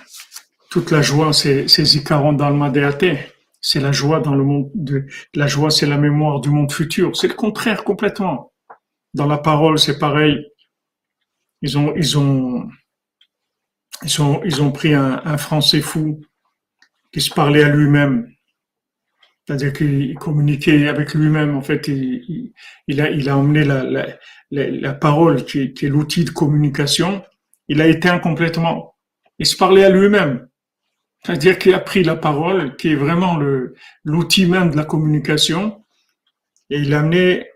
[0.69, 3.17] toute la joie, c'est Zikaron dans le
[3.61, 7.15] C'est la joie dans le monde de, la joie, c'est la mémoire du monde futur.
[7.15, 8.53] C'est le contraire complètement.
[9.13, 10.45] Dans la parole, c'est pareil.
[11.61, 12.69] Ils ont, ils ont,
[14.03, 16.21] ils ont, ils ont pris un, Français fou
[17.11, 18.29] qui se parlait à lui-même.
[19.47, 21.55] C'est-à-dire qu'il communiquait avec lui-même.
[21.55, 24.07] En fait, il, a, il a emmené la, la,
[24.51, 27.21] la, parole qui, qui est l'outil de communication
[27.67, 28.95] il a éteint complètement.
[29.39, 30.47] Il se parlait à lui-même.
[31.23, 33.39] C'est-à-dire qu'il a pris la parole, qui est vraiment
[34.03, 35.83] l'outil même de la communication,
[36.69, 37.47] et il l'a amené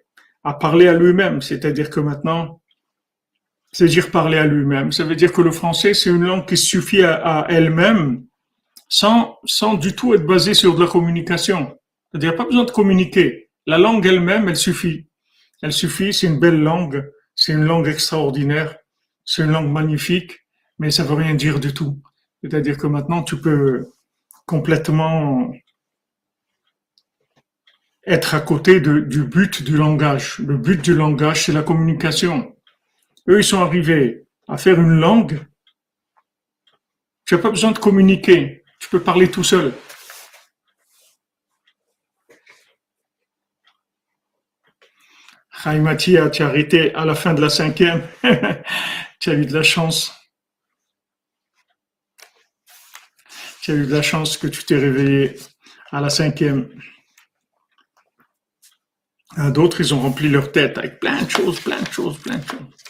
[0.44, 1.42] à parler à lui-même.
[1.42, 2.59] C'est-à-dire que maintenant,
[3.72, 4.92] c'est-à-dire parler à lui-même.
[4.92, 8.26] Ça veut dire que le français, c'est une langue qui suffit à, elle-même,
[8.88, 11.78] sans, sans du tout être basée sur de la communication.
[12.12, 13.50] C'est-à-dire pas besoin de communiquer.
[13.68, 15.08] La langue elle-même, elle suffit.
[15.62, 18.76] Elle suffit, c'est une belle langue, c'est une langue extraordinaire,
[19.26, 20.40] c'est une langue magnifique,
[20.80, 22.02] mais ça veut rien dire du tout.
[22.42, 23.88] C'est-à-dire que maintenant, tu peux
[24.46, 25.52] complètement
[28.08, 30.40] être à côté du but du langage.
[30.40, 32.56] Le but du langage, c'est la communication.
[33.30, 35.40] Eux, ils sont arrivés à faire une langue.
[37.26, 38.64] Tu n'as pas besoin de communiquer.
[38.80, 39.74] Tu peux parler tout seul.
[45.66, 48.02] Mathia, tu as arrêté à la fin de la cinquième.
[49.20, 50.12] tu as eu de la chance.
[53.62, 55.36] Tu as eu de la chance que tu t'es réveillé
[55.92, 56.70] à la cinquième.
[59.38, 62.48] D'autres, ils ont rempli leur tête avec plein de choses, plein de choses, plein de
[62.48, 62.89] choses.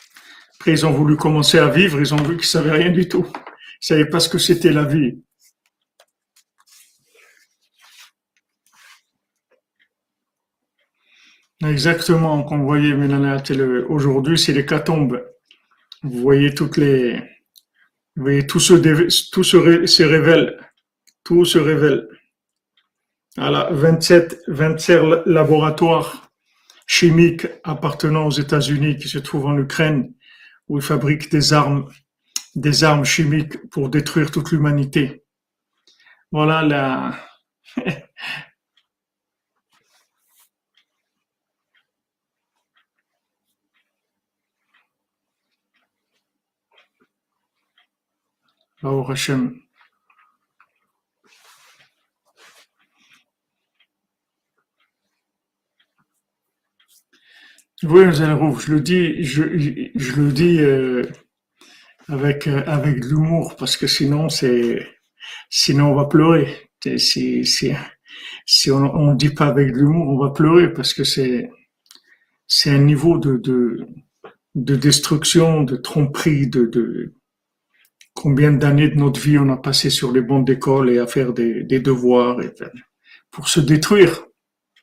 [0.60, 3.08] Après, ils ont voulu commencer à vivre, ils ont vu qu'ils ne savaient rien du
[3.08, 3.26] tout.
[3.26, 3.40] Ils
[3.82, 5.22] ne savaient pas ce que c'était la vie.
[11.66, 12.94] Exactement, comme vous voyez,
[13.88, 15.26] aujourd'hui, c'est l'hécatombe.
[16.04, 17.20] Vous voyez toutes les,
[18.16, 18.74] vous voyez, tout se,
[19.32, 20.60] tout se révèle.
[21.24, 22.06] Tout se révèle.
[23.38, 26.30] Voilà, 27, 27 laboratoires
[26.86, 30.14] chimiques appartenant aux États-Unis qui se trouvent en Ukraine,
[30.70, 31.92] où ils fabriquent des armes,
[32.56, 35.24] des armes chimiques pour détruire toute l'humanité.
[36.32, 37.20] Voilà la,
[57.84, 59.44] Oui, je le dis, je,
[59.96, 61.04] je le dis euh,
[62.10, 64.86] avec euh, avec de l'humour parce que sinon c'est
[65.50, 66.70] sinon on va pleurer.
[66.98, 67.74] Si si
[68.46, 71.50] si on ne dit pas avec de l'humour, on va pleurer parce que c'est
[72.48, 73.88] c'est un niveau de, de
[74.56, 77.14] de destruction, de tromperie, de, de
[78.14, 81.34] combien d'années de notre vie on a passé sur les bancs d'école et à faire
[81.34, 82.54] des, devoirs et,
[83.32, 84.26] pour se détruire.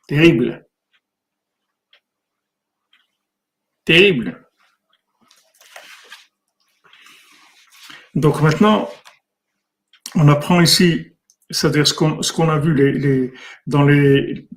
[0.09, 0.66] Terrible.
[3.87, 4.45] Terrible.
[8.17, 8.91] Donc maintenant,
[10.17, 11.13] on apprend ici,
[11.51, 11.95] c'est-à-dire ce
[12.33, 13.33] qu'on a vu les,
[13.69, 14.49] dans les,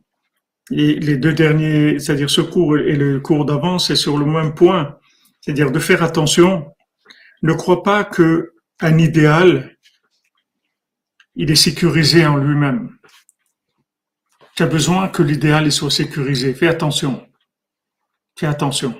[0.71, 4.97] deux derniers, c'est-à-dire ce cours et le cours d'avant, c'est sur le même point,
[5.41, 6.73] c'est-à-dire de faire attention.
[7.43, 9.77] Ne crois pas que un idéal,
[11.35, 12.97] il est sécurisé en lui-même.
[14.55, 16.55] Tu as besoin que l'idéal soit sécurisé.
[16.55, 17.29] Fais attention.
[18.35, 18.99] Fais attention.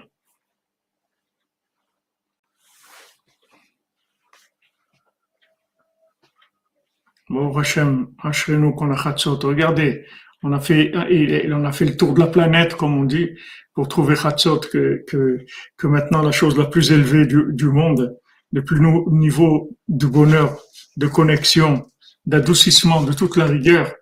[7.29, 10.05] Bon, Hachem, a Regardez,
[10.41, 13.29] on a fait, on a fait le tour de la planète, comme on dit,
[13.75, 15.45] pour trouver Chatzot, que, que,
[15.77, 18.17] que maintenant la chose la plus élevée du, du monde,
[18.51, 20.59] le plus haut niveau de bonheur,
[20.97, 21.87] de connexion,
[22.25, 23.93] d'adoucissement de toute la rigueur,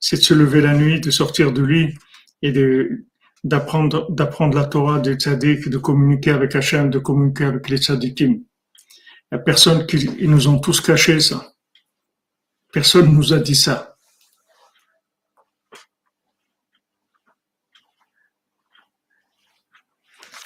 [0.00, 1.94] c'est de se lever la nuit, de sortir de lit
[2.42, 3.06] et de
[3.44, 8.32] d'apprendre d'apprendre la Torah des tzaddik, de communiquer avec Hachem, de communiquer avec les tzaddikim.
[8.32, 8.42] Il
[9.32, 11.52] n'y a personne qui ils nous ont tous caché ça.
[12.76, 13.96] Personne nous a dit ça.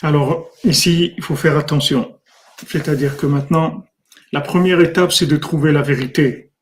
[0.00, 2.20] Alors ici, il faut faire attention.
[2.68, 3.84] C'est-à-dire que maintenant,
[4.30, 6.52] la première étape, c'est de trouver la vérité.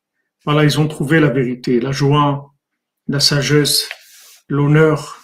[0.43, 2.51] Voilà, ils ont trouvé la vérité, la joie,
[3.07, 3.87] la sagesse,
[4.47, 5.19] l'honneur.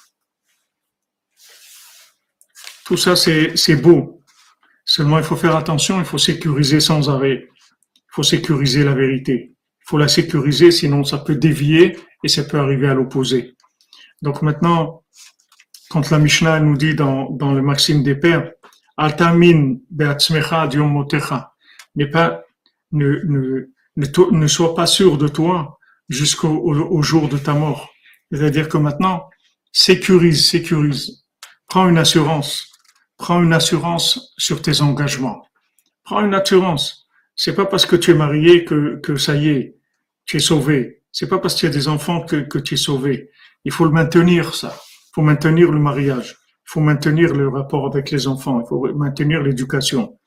[2.86, 4.24] Tout ça, c'est beau.
[4.86, 7.50] Seulement, il faut faire attention, il faut sécuriser sans arrêt.
[7.50, 9.55] Il faut sécuriser la vérité.
[9.86, 13.56] Il faut la sécuriser, sinon ça peut dévier et ça peut arriver à l'opposé.
[14.22, 15.04] Donc maintenant,
[15.90, 18.52] quand la Mishnah nous dit dans, dans le Maxime des Pères,
[18.98, 21.54] Altamin motecha.
[21.96, 22.44] Mais pas,
[22.92, 23.70] ne, ne,
[24.32, 25.78] ne, sois pas sûr de toi
[26.10, 27.90] jusqu'au au, jour de ta mort.
[28.32, 29.30] C'est-à-dire que maintenant,
[29.72, 31.24] sécurise, sécurise.
[31.68, 32.72] Prends une assurance.
[33.18, 35.46] Prends une assurance sur tes engagements.
[36.04, 37.05] Prends une assurance.
[37.36, 39.78] C'est pas parce que tu es marié que, que ça y est,
[40.26, 41.04] tu es sauvé.
[41.12, 43.30] C'est pas parce qu'il y a des enfants que, que tu es sauvé.
[43.66, 44.76] Il faut le maintenir, ça.
[45.10, 46.38] Il faut maintenir le mariage.
[46.68, 50.18] Il faut maintenir le rapport avec les enfants, il faut maintenir l'éducation.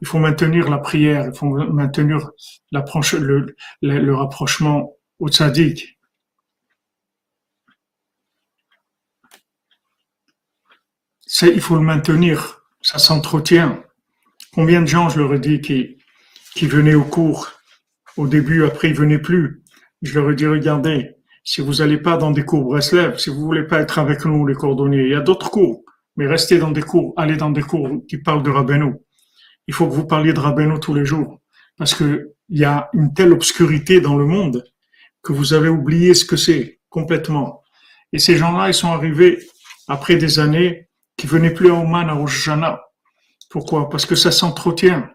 [0.00, 2.30] il faut maintenir la prière, il faut maintenir
[2.72, 5.98] le, le, le rapprochement au tzaddik.
[11.42, 13.82] il faut le maintenir, ça s'entretient.
[14.52, 15.97] Combien de gens, je leur ai dit, qui,
[16.54, 17.50] qui venaient au cours
[18.16, 19.62] au début, après ils venaient plus.
[20.02, 21.10] Je leur ai dit, regardez,
[21.44, 24.46] si vous n'allez pas dans des cours Breslev, si vous voulez pas être avec nous,
[24.46, 25.82] les cordonniers, il y a d'autres cours,
[26.16, 28.94] mais restez dans des cours, allez dans des cours qui parlent de Rabbeinu.
[29.66, 31.40] Il faut que vous parliez de Rabbeinu tous les jours,
[31.76, 34.64] parce que il y a une telle obscurité dans le monde
[35.22, 37.62] que vous avez oublié ce que c'est complètement.
[38.12, 39.38] Et ces gens-là, ils sont arrivés
[39.86, 42.48] après des années qui venaient plus à Oman, à Rosh
[43.50, 43.88] Pourquoi?
[43.90, 45.10] Parce que ça s'entretient.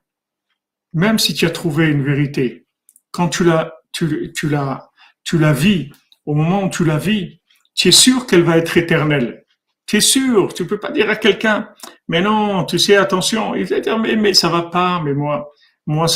[0.93, 2.65] Même si tu as trouvé une vérité,
[3.11, 4.89] quand tu la, tu, tu la,
[5.23, 5.91] tu la vis,
[6.25, 7.41] au moment où tu la vis,
[7.75, 9.43] tu es sûr qu'elle va être éternelle.
[9.85, 11.69] Tu es sûr, tu peux pas dire à quelqu'un,
[12.07, 15.51] mais non, tu sais, attention, il va dire, mais, mais ça va pas, mais moi,
[15.85, 16.07] moi,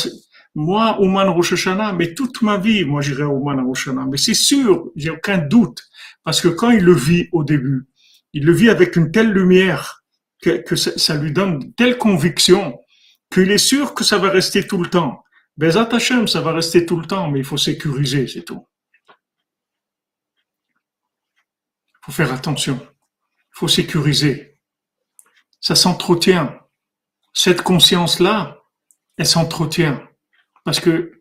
[0.54, 4.06] moi, Ouman Rosh Hashanah, mais toute ma vie, moi, j'irai à Ouman Rosh Hashanah.
[4.10, 5.82] Mais c'est sûr, j'ai aucun doute.
[6.24, 7.86] Parce que quand il le vit au début,
[8.32, 10.02] il le vit avec une telle lumière
[10.42, 12.78] que, que ça, lui donne telle conviction
[13.30, 15.24] qu'il est sûr que ça va rester tout le temps.
[15.56, 18.66] Bezat Hashem, ça va rester tout le temps, mais il faut sécuriser, c'est tout.
[21.90, 22.78] Il faut faire attention.
[22.80, 24.58] Il faut sécuriser.
[25.60, 26.58] Ça s'entretient.
[27.34, 28.62] Cette conscience-là,
[29.16, 30.08] elle s'entretient.
[30.64, 31.20] Parce que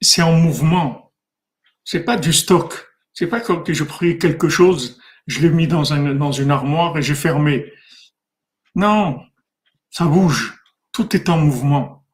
[0.00, 1.12] c'est en mouvement.
[1.84, 2.86] C'est pas du stock.
[3.12, 7.14] C'est pas comme je pris quelque chose, je l'ai mis dans une armoire et j'ai
[7.14, 7.72] fermé.
[8.74, 9.20] Non,
[9.90, 10.54] ça bouge.
[10.92, 12.04] Tout est en mouvement.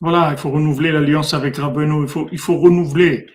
[0.00, 2.02] Voilà, il faut renouveler l'alliance avec Rabbeinu.
[2.02, 3.26] Il faut, il faut renouveler.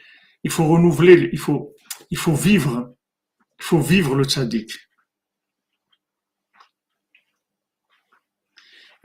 [0.44, 1.30] Il faut renouveler.
[1.32, 1.76] Il faut,
[2.10, 2.96] il faut vivre.
[3.60, 4.72] Il faut vivre le tzaddik.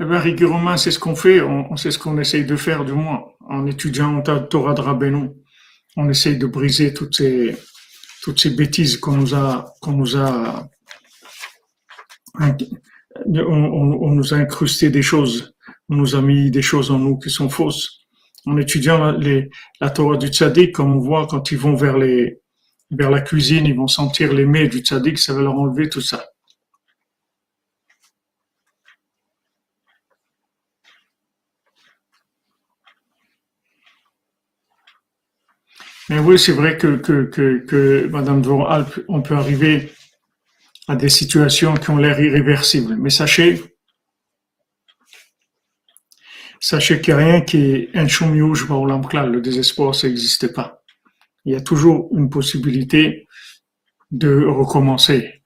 [0.03, 2.93] Eh bien, régulièrement, c'est ce qu'on fait, on, c'est ce qu'on essaye de faire du
[2.93, 5.29] moins, en étudiant la Torah de Rabbeinu.
[5.97, 7.55] On essaye de briser toutes ces,
[8.23, 10.71] toutes ces bêtises qu'on nous a, qu'on nous a,
[13.39, 15.55] on, nous a incrusté des choses,
[15.89, 18.01] on nous a mis des choses en nous qui sont fausses.
[18.47, 19.13] En étudiant
[19.81, 23.87] la, Torah du tzaddik, comme on voit quand ils vont vers la cuisine, ils vont
[23.87, 26.25] sentir les mets du tzaddik, ça va leur enlever tout ça.
[36.11, 39.93] Mais oui, c'est vrai que, Madame Alp, on peut arriver
[40.91, 42.97] à des situations qui ont l'air irréversibles.
[42.97, 43.63] Mais sachez,
[46.59, 50.83] sachez qu'il n'y a rien qui est un choumiouche le désespoir, ça n'existe pas.
[51.45, 53.29] Il y a toujours une possibilité
[54.11, 55.45] de recommencer.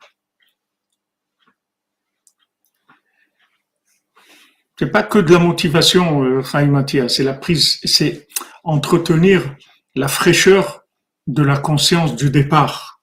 [4.78, 8.26] C'est pas que de la motivation, euh, c'est la prise, c'est
[8.62, 9.54] entretenir
[9.94, 10.86] la fraîcheur
[11.26, 12.93] de la conscience du départ.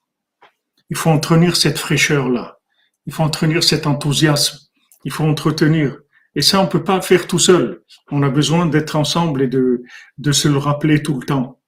[0.92, 2.58] Il faut entretenir cette fraîcheur-là.
[3.06, 4.58] Il faut entretenir cet enthousiasme.
[5.06, 5.96] Il faut entretenir.
[6.34, 7.80] Et ça, on peut pas faire tout seul.
[8.10, 9.84] On a besoin d'être ensemble et de,
[10.18, 11.62] de se le rappeler tout le temps.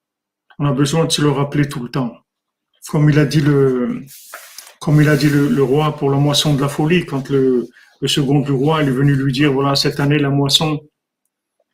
[0.59, 2.13] On a besoin de se le rappeler tout le temps.
[2.91, 4.03] Comme il a dit le,
[5.63, 7.67] roi pour la moisson de la folie, quand le,
[8.03, 10.81] le second du roi est venu lui dire, voilà, cette année, la moisson,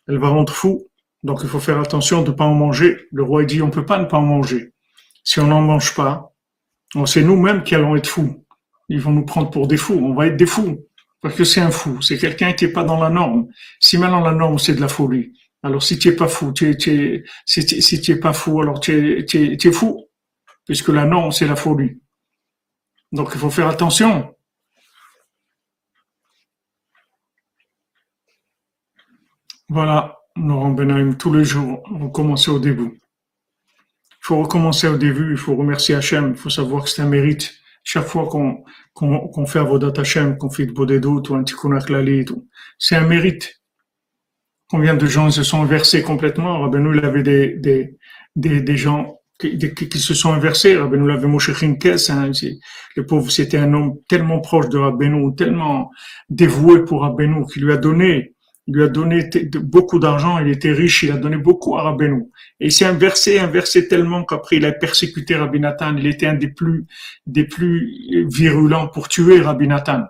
[0.07, 0.87] elle va rendre fou.
[1.25, 3.09] Donc il faut faire attention de ne pas en manger.
[3.11, 4.73] Le roi dit on peut pas ne pas en manger.
[5.25, 6.31] Si on n'en mange pas,
[7.07, 8.45] c'est nous-mêmes qui allons être fous.
[8.89, 10.01] Ils vont nous prendre pour des fous.
[10.03, 10.87] On va être des fous
[11.21, 12.01] parce que c'est un fou.
[12.03, 13.49] C'est quelqu'un qui n'est pas dans la norme.
[13.81, 18.01] Si maintenant la norme c'est de la folie, alors si tu es pas fou, si
[18.01, 20.07] tu pas fou, alors tu es, fou
[20.65, 22.01] puisque la norme c'est la folie.
[23.13, 24.35] Donc il faut faire attention.
[29.69, 30.17] Voilà.
[30.37, 33.01] Laurent Benheim, tous les jours, recommencer au début.
[34.31, 37.53] Faut recommencer au début, il faut remercier Hachem, il faut savoir que c'est un mérite.
[37.83, 38.63] Chaque fois qu'on
[38.95, 41.77] qu'on fait Avodat Hachem, qu'on fait Bodedut ou un Tikkun
[42.79, 43.61] c'est un mérite.
[44.69, 46.61] Combien de gens se sont inversés complètement?
[46.61, 47.57] Rabbeinu, il avait des,
[48.37, 50.77] des, des, gens qui, qui, se sont inversés.
[50.77, 52.31] Rabbeinu l'avait Moshe Chinkes, hein,
[52.95, 55.91] le pauvre, c'était un homme tellement proche de Rabbeinu, tellement
[56.29, 58.37] dévoué pour Rabbeinu, qui lui a donné
[58.71, 62.31] lui a donné beaucoup d'argent, il était riche, il a donné beaucoup à Rabbeinu.
[62.61, 65.97] Et il s'est inversé, inversé tellement qu'après il a persécuté Rabbi Nathan.
[65.97, 66.87] Il était un des plus,
[67.27, 70.05] des plus virulents pour tuer Rabbi Nathan.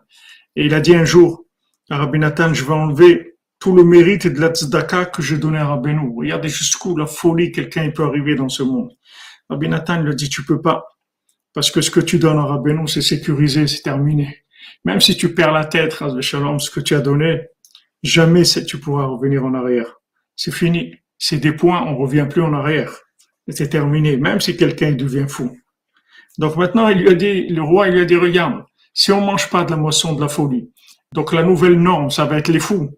[0.57, 1.45] Et il a dit un jour
[1.91, 5.59] à Rabbi Nathan, je vais enlever tout le mérite de la tzedaka que j'ai donné
[5.59, 6.13] à Rabbeinu.
[6.17, 8.91] Regardez jusqu'où la folie quelqu'un peut arriver dans ce monde.
[9.49, 10.85] Rabbi Nathan lui a dit, tu peux pas.
[11.53, 14.45] Parce que ce que tu donnes à Rabbeinu, c'est sécurisé, c'est terminé.
[14.85, 17.41] Même si tu perds la tête, Shalom, ce que tu as donné,
[18.03, 20.01] Jamais tu pourras revenir en arrière.
[20.37, 20.95] C'est fini.
[21.19, 22.93] C'est des points, on revient plus en arrière.
[23.49, 25.59] C'est terminé, même si quelqu'un devient fou.
[26.39, 29.21] Donc maintenant, il lui a dit, le roi, il lui a dit, regarde, si on
[29.21, 30.71] mange pas de la moisson de la folie,
[31.13, 32.91] donc la nouvelle norme, ça va être les fous.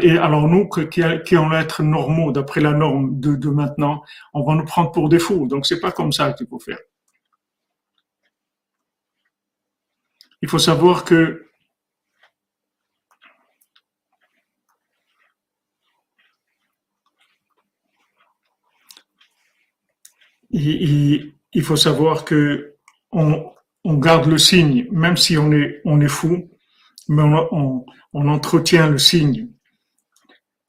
[0.00, 4.02] Et alors nous, qui, qui allons être normaux d'après la norme de, de, maintenant,
[4.32, 5.46] on va nous prendre pour des fous.
[5.48, 6.78] Donc c'est pas comme ça qu'il faut faire.
[10.42, 11.41] Il faut savoir que
[20.52, 22.74] il, il faut savoir que
[23.10, 23.50] on,
[23.84, 26.50] on, garde le signe, même si on est, on est fou,
[27.08, 29.48] mais on, on, on entretient le signe.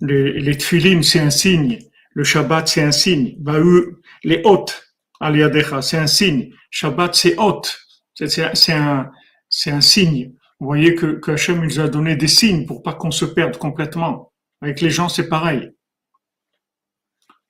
[0.01, 1.79] Les, les c'est un signe.
[2.13, 3.35] Le Shabbat, c'est un signe.
[3.39, 6.53] Bah, eux, les hôtes, aliadecha, c'est un signe.
[6.69, 7.77] Shabbat, c'est hôte.
[8.13, 9.11] C'est un,
[9.67, 10.33] un signe.
[10.59, 13.57] Vous voyez que, que Hachem nous a donné des signes pour pas qu'on se perde
[13.57, 14.31] complètement.
[14.61, 15.71] Avec les gens, c'est pareil.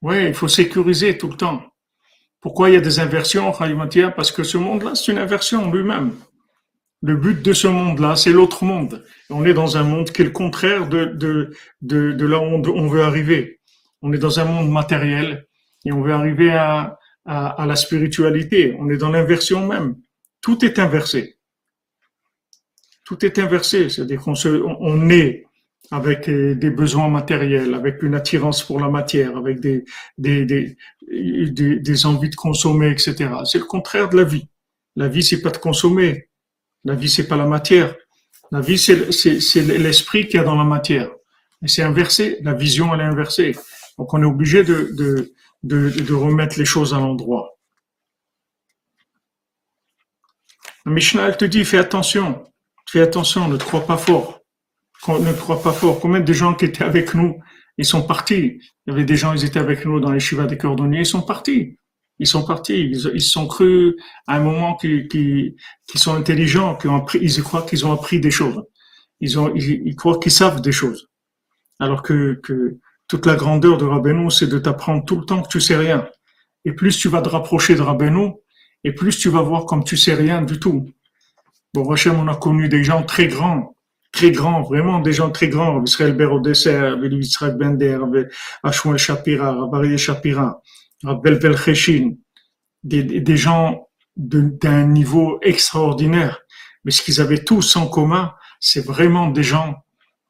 [0.02, 1.73] Ouais, il faut sécuriser tout le temps.
[2.44, 3.54] Pourquoi il y a des inversions,
[4.18, 6.12] Parce que ce monde-là, c'est une inversion lui-même.
[7.02, 9.06] Le but de ce monde-là, c'est l'autre monde.
[9.30, 12.44] On est dans un monde qui est le contraire de, de, de, de là où
[12.44, 13.62] on veut arriver.
[14.02, 15.48] On est dans un monde matériel
[15.86, 18.76] et on veut arriver à, à, à la spiritualité.
[18.78, 19.96] On est dans l'inversion même.
[20.42, 21.38] Tout est inversé.
[23.06, 23.88] Tout est inversé.
[23.88, 25.46] C'est-à-dire qu'on on est
[25.92, 29.86] avec des besoins matériels, avec une attirance pour la matière, avec des,
[30.18, 30.76] des, des,
[31.80, 33.30] des, envies de consommer, etc.
[33.46, 34.48] C'est le contraire de la vie.
[34.96, 36.30] La vie, c'est pas de consommer.
[36.84, 37.96] La vie, c'est pas la matière.
[38.52, 38.96] La vie, c'est
[39.62, 41.12] l'esprit qui a dans la matière.
[41.62, 42.40] Et c'est inversé.
[42.42, 43.56] La vision, elle est inversée.
[43.98, 47.58] Donc, on est obligé de, de, de, de remettre les choses à l'endroit.
[50.86, 52.44] La Mishnah, elle te dit, fais attention.
[52.90, 54.43] Fais attention, ne te crois pas fort
[55.08, 56.00] ne croit pas fort.
[56.00, 57.40] Combien de gens qui étaient avec nous,
[57.78, 58.60] ils sont partis.
[58.86, 61.06] Il y avait des gens, ils étaient avec nous dans les chivas des cordonniers, ils
[61.06, 61.78] sont partis.
[62.20, 62.80] Ils sont partis.
[62.80, 63.96] Ils, ils sont crus
[64.28, 65.56] à un moment qu'ils qui,
[65.88, 68.62] qui sont intelligents, qu'ils ont appris, ils croient qu'ils ont appris des choses.
[69.20, 71.10] Ils ont, ils, croient qu'ils savent des choses.
[71.80, 72.78] Alors que, que
[73.08, 76.08] toute la grandeur de Rabbeinu, c'est de t'apprendre tout le temps que tu sais rien.
[76.66, 78.34] Et plus tu vas te rapprocher de Rabbeinu,
[78.84, 80.90] et plus tu vas voir comme tu sais rien du tout.
[81.74, 83.76] Bon, Hachem, on a connu des gens très grands,
[84.14, 87.98] très grands, vraiment des gens très grands, Israël Berodesser, Israël Bender,
[88.62, 90.62] Ashmuel Shapira, Barry Shapira,
[91.04, 92.14] Belbel Cheshin,
[92.84, 96.42] des, des gens d'un niveau extraordinaire.
[96.86, 99.84] Mais ce qu'ils avaient tous en commun, c'est vraiment des gens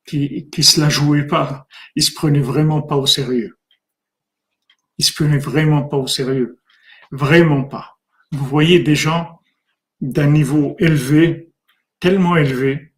[0.07, 1.67] qui, qui se la jouaient pas.
[1.95, 3.57] Ils se prenaient vraiment pas au sérieux.
[4.97, 6.57] Ils se prenaient vraiment pas au sérieux.
[7.11, 7.97] Vraiment pas.
[8.31, 9.41] Vous voyez des gens
[9.99, 11.51] d'un niveau élevé,
[11.99, 12.92] tellement élevé,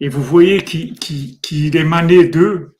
[0.00, 2.78] et vous voyez qu'il qui émanait d'eux.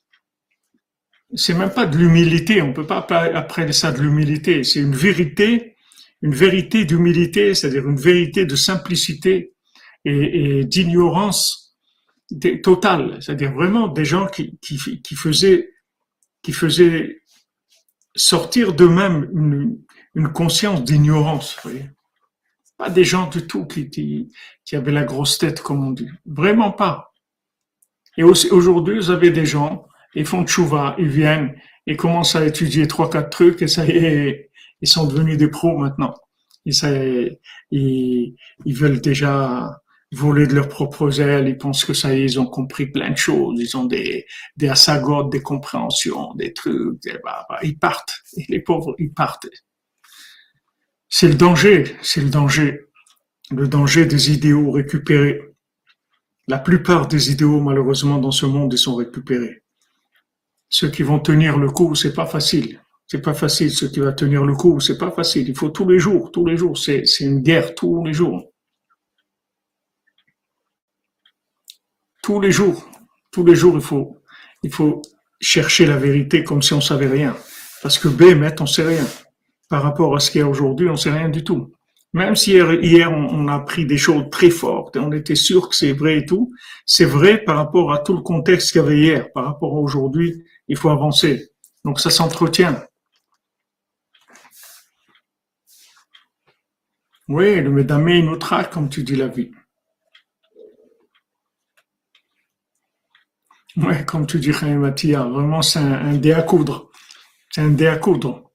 [1.34, 5.76] C'est même pas de l'humilité, on peut pas appeler ça de l'humilité, c'est une vérité,
[6.22, 9.52] une vérité d'humilité, c'est-à-dire une vérité de simplicité
[10.04, 11.76] et, d'ignorance
[12.62, 14.78] totale, c'est-à-dire vraiment des gens qui, qui,
[15.16, 15.70] faisaient
[16.42, 17.22] qui faisaient
[18.14, 19.78] sortir d'eux-mêmes une,
[20.14, 21.56] une conscience d'ignorance.
[22.78, 23.88] Pas des gens du tout qui,
[24.64, 26.08] qui avaient la grosse tête, comme on dit.
[26.24, 27.05] Vraiment pas.
[28.18, 31.54] Et aujourd'hui, vous avez des gens, ils font tchouva, ils viennent,
[31.86, 34.50] ils commencent à étudier trois, quatre trucs, et ça y est,
[34.80, 36.14] ils sont devenus des pros maintenant.
[36.64, 36.72] Et
[37.70, 39.80] ils, ils veulent déjà
[40.12, 43.10] voler de leurs propres ailes, ils pensent que ça y est, ils ont compris plein
[43.10, 44.24] de choses, ils ont des,
[44.56, 48.14] des assagotes, des compréhensions, des trucs, bah, bah, ils partent.
[48.36, 49.48] Et les pauvres, ils partent.
[51.08, 52.80] C'est le danger, c'est le danger,
[53.50, 55.40] le danger des idéaux récupérés.
[56.48, 59.62] La plupart des idéaux, malheureusement, dans ce monde, ils sont récupérés.
[60.68, 62.80] Ceux qui vont tenir le coup, c'est pas facile.
[63.06, 63.70] C'est pas facile.
[63.70, 65.48] Ceux qui vont tenir le coup, c'est pas facile.
[65.48, 66.78] Il faut tous les jours, tous les jours.
[66.78, 68.52] C'est, une guerre tous les jours.
[72.22, 72.88] Tous les jours,
[73.30, 74.16] tous les jours, il faut,
[74.64, 75.02] il faut
[75.40, 77.36] chercher la vérité comme si on savait rien.
[77.82, 78.24] Parce que B,
[78.60, 79.06] on sait rien
[79.68, 81.75] par rapport à ce qu'il y a aujourd'hui, on sait rien du tout.
[82.16, 85.76] Même si hier, on, a pris des choses très fortes et on était sûr que
[85.76, 86.50] c'est vrai et tout,
[86.86, 89.32] c'est vrai par rapport à tout le contexte qu'il y avait hier.
[89.34, 91.50] Par rapport à aujourd'hui, il faut avancer.
[91.84, 92.82] Donc ça s'entretient.
[97.28, 99.50] Oui, le médamé notre comme tu dis la vie.
[103.76, 106.90] Oui, comme tu dis, Mathia, vraiment c'est un, un dé à coudre.
[107.50, 108.45] C'est un dé à coudre.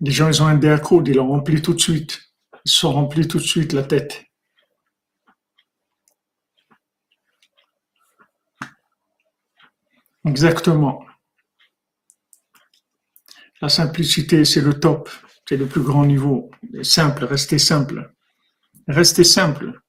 [0.00, 2.20] Les gens, ils ont un coudre, ils l'ont rempli tout de suite.
[2.64, 4.24] Ils se sont remplis tout de suite la tête.
[10.26, 11.04] Exactement.
[13.60, 15.10] La simplicité, c'est le top,
[15.46, 16.50] c'est le plus grand niveau.
[16.82, 18.14] Simple, restez simple.
[18.88, 19.80] Restez simple.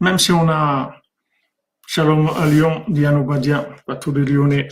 [0.00, 1.00] Même si on a
[1.86, 4.68] Shalom à Lyon, Diane Badia, pas tous les Lyonnais.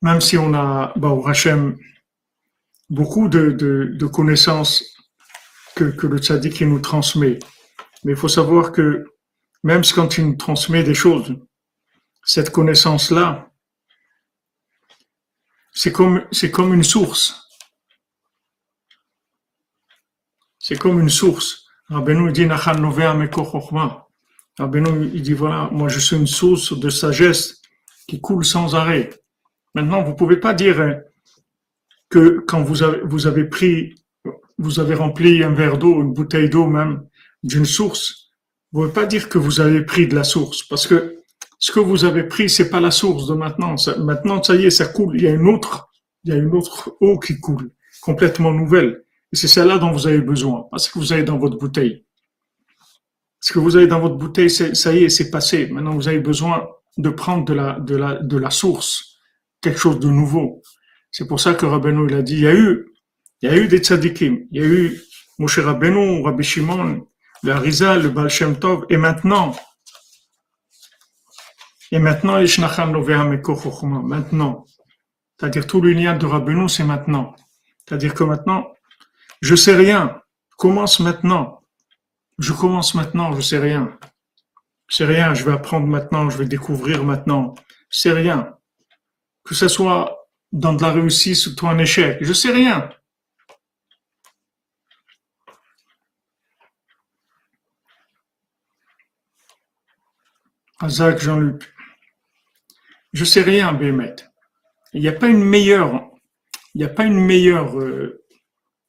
[0.00, 1.76] Même si on a, Baou Hachem,
[2.92, 4.84] beaucoup de, connaissances
[5.74, 7.38] que, le tzaddik nous transmet.
[8.04, 9.06] Mais il faut savoir que
[9.64, 11.34] même quand il nous transmet des choses,
[12.24, 13.50] cette connaissance-là,
[15.72, 17.48] c'est comme, c'est comme une source.
[20.58, 21.64] C'est comme une source.
[21.88, 22.46] Rabbeinu dit,
[24.58, 27.62] Rabbeinu, il dit, voilà, moi je suis une source de sagesse
[28.06, 29.08] qui coule sans arrêt.
[29.74, 31.00] Maintenant, vous pouvez pas dire hein,
[32.12, 33.94] que quand vous avez, vous avez pris,
[34.58, 37.02] vous avez rempli un verre d'eau, une bouteille d'eau même,
[37.42, 38.30] d'une source,
[38.70, 41.16] vous ne pouvez pas dire que vous avez pris de la source, parce que
[41.58, 43.76] ce que vous avez pris, c'est pas la source de maintenant.
[43.98, 45.16] maintenant, ça y est, ça coule.
[45.16, 45.88] Il y a une autre,
[46.24, 49.04] il y a une autre eau qui coule, complètement nouvelle.
[49.32, 52.04] Et c'est celle-là dont vous avez besoin, parce que vous avez dans votre bouteille.
[53.40, 55.68] Ce que vous avez dans votre bouteille, ça y est, c'est passé.
[55.68, 59.18] Maintenant, vous avez besoin de prendre de la, de la, de la source,
[59.60, 60.61] quelque chose de nouveau.
[61.12, 62.88] C'est pour ça que Rabbeinu, il a dit, il y a eu,
[63.42, 65.00] y a eu des tzadikim, il y a eu
[65.38, 67.06] Moshe Rabbeinu, Rabbi Shimon,
[67.42, 69.54] le Harizal, le Baal Shem Tov, et maintenant,
[71.90, 72.38] et maintenant,
[74.02, 74.64] maintenant.
[75.38, 77.36] C'est-à-dire tout l'unité de Rabbeinu, c'est maintenant.
[77.84, 78.72] C'est-à-dire que maintenant,
[79.42, 80.18] je sais rien.
[80.56, 81.60] Commence maintenant.
[82.38, 83.98] Je commence maintenant, je sais rien.
[84.88, 87.54] Je sais rien, je vais apprendre maintenant, je vais découvrir maintenant.
[87.90, 88.54] Je sais rien.
[89.44, 90.21] Que ce soit
[90.52, 92.90] dans de la réussite ou un échec, je sais rien.
[100.80, 101.72] Azak Jean-Luc.
[103.12, 104.16] Je sais rien, Bémet.
[104.92, 106.10] Il n'y a pas une meilleure,
[106.74, 108.24] il n'y a pas une meilleure euh,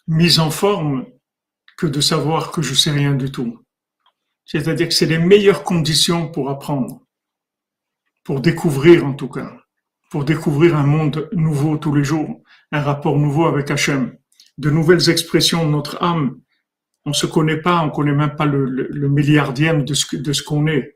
[0.08, 1.06] mise en forme
[1.78, 3.64] que de savoir que je sais rien du tout.
[4.46, 7.06] C'est-à-dire que c'est les meilleures conditions pour apprendre,
[8.24, 9.63] pour découvrir en tout cas,
[10.14, 14.16] pour découvrir un monde nouveau tous les jours, un rapport nouveau avec Hachem,
[14.60, 16.40] de nouvelles expressions de notre âme.
[17.04, 20.94] On se connaît pas, on connaît même pas le, milliardième de ce, qu'on est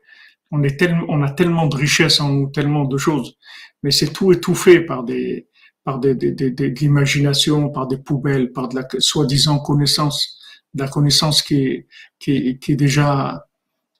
[0.52, 3.36] on est tellement, on a tellement de richesses en nous, tellement de choses,
[3.82, 5.48] mais c'est tout étouffé par des,
[5.82, 10.38] par des, des, des, de l'imagination, par des poubelles, par de la soi-disant connaissance,
[10.74, 11.88] de la connaissance qui est,
[12.20, 13.48] qui est, qui est déjà,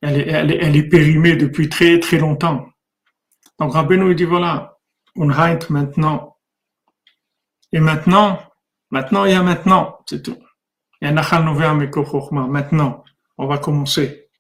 [0.00, 2.68] elle est, elle, elle est périmée depuis très très longtemps.
[3.58, 4.77] Donc Rabbeinu dit voilà,
[5.18, 6.36] on rentre maintenant.
[7.72, 8.40] Et maintenant,
[8.90, 10.38] maintenant il y a maintenant, c'est tout.
[11.00, 13.04] Il y a maintenant,
[13.36, 14.30] on va commencer.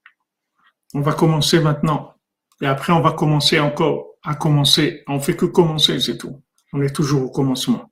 [0.94, 2.14] On va commencer maintenant.
[2.60, 5.04] Et après, on va commencer encore à commencer.
[5.06, 6.42] On fait que commencer, c'est tout.
[6.72, 7.90] On est toujours au commencement.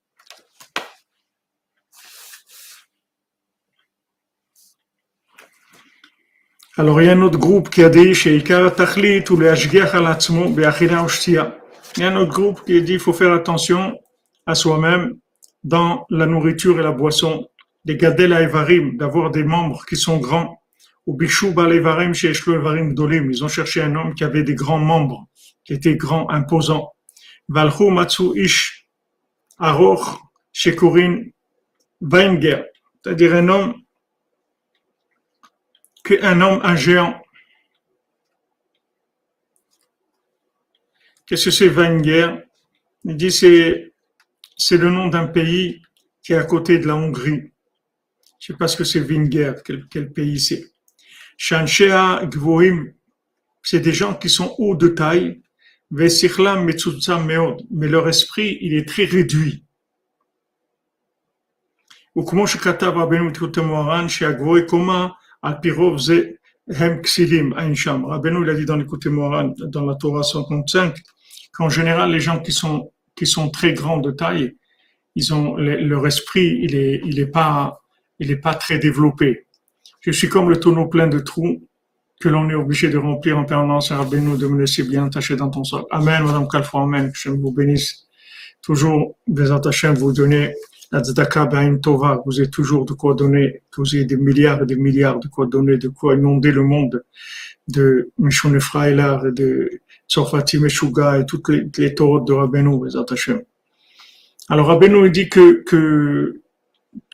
[6.78, 9.54] Alors, il y a un autre groupe qui a dit chez Tachlit ou les
[11.96, 13.98] Il y a un autre groupe qui dit qu'il faut faire attention
[14.44, 15.18] à soi-même
[15.64, 17.48] dans la nourriture et la boisson,
[17.84, 18.32] des gadel
[18.98, 20.60] d'avoir des membres qui sont grands
[21.08, 21.44] ils
[23.44, 25.28] ont cherché un homme qui avait des grands membres,
[25.64, 26.92] qui était grand, imposant.
[27.48, 28.88] Valhu matsu ish
[29.58, 30.18] aroch
[30.52, 31.26] shekurin
[32.00, 32.64] Weinger,
[33.02, 33.74] c'est-à-dire un homme,
[36.20, 37.22] un homme, un géant.
[41.25, 42.27] Qu'est-ce que c'est Weinger
[43.05, 43.93] Il dit c'est
[44.57, 45.81] c'est le nom d'un pays
[46.21, 47.51] qui est à côté de la Hongrie.
[48.39, 50.71] Je sais pas ce que c'est Wenger, quel, quel pays c'est.
[51.37, 52.93] Shanshea Gvoim,
[53.63, 55.41] c'est des gens qui sont hauts de taille,
[55.91, 56.07] mais
[57.87, 59.63] leur esprit, il est très réduit.
[62.17, 65.07] וכמו שכתב רבנו בתקופת מוהר"ן שהגבוהי קומה
[65.41, 66.21] על פי רוב זה
[66.67, 68.05] הם כסילים, אין שם.
[68.05, 70.99] רבנו il a dit dans l'écoute Moharan, dans la Torah 135,
[71.56, 74.56] qu'en général les gens qui sont, qui sont très grands de taille,
[75.14, 77.80] ils ont, leur esprit il est, il est pas,
[78.18, 79.46] il est pas très développé.
[80.00, 81.66] Je suis comme le tonneau plein de trous
[82.20, 83.90] que l'on est obligé de remplir en permanence.
[83.90, 85.84] Rabbeinu, de me laisser bien attaché dans ton sol.
[85.90, 87.10] Amen, Madame Kalfou, Amen.
[87.12, 88.06] Que je vous bénisse.
[88.62, 90.54] Toujours, des attachés, vous donner
[90.92, 91.48] la tzedaka
[91.82, 92.22] tova.
[92.24, 93.62] Vous avez toujours de quoi donner.
[93.76, 97.04] Vous avez des milliards et des milliards de quoi donner, de quoi inonder le monde
[97.68, 103.46] de Mishon Efraïlar et de Tzorfati Meshuga et toutes les, les de Rabbeinu, les attachés.
[104.48, 106.42] Alors, Rabbeinu, dit que, que,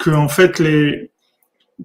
[0.01, 1.11] que, en fait, les,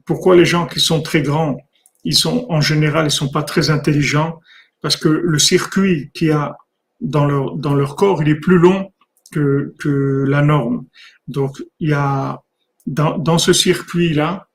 [0.05, 1.57] pourquoi les gens qui sont très grands,
[2.03, 4.39] ils sont en général, ils sont pas très intelligents?
[4.81, 6.57] Parce que le circuit qui a
[6.99, 8.91] dans leur, dans leur corps, il est plus long
[9.31, 10.85] que, que la norme.
[11.27, 12.41] Donc, il y a,
[12.85, 14.47] dans, dans ce circuit-là,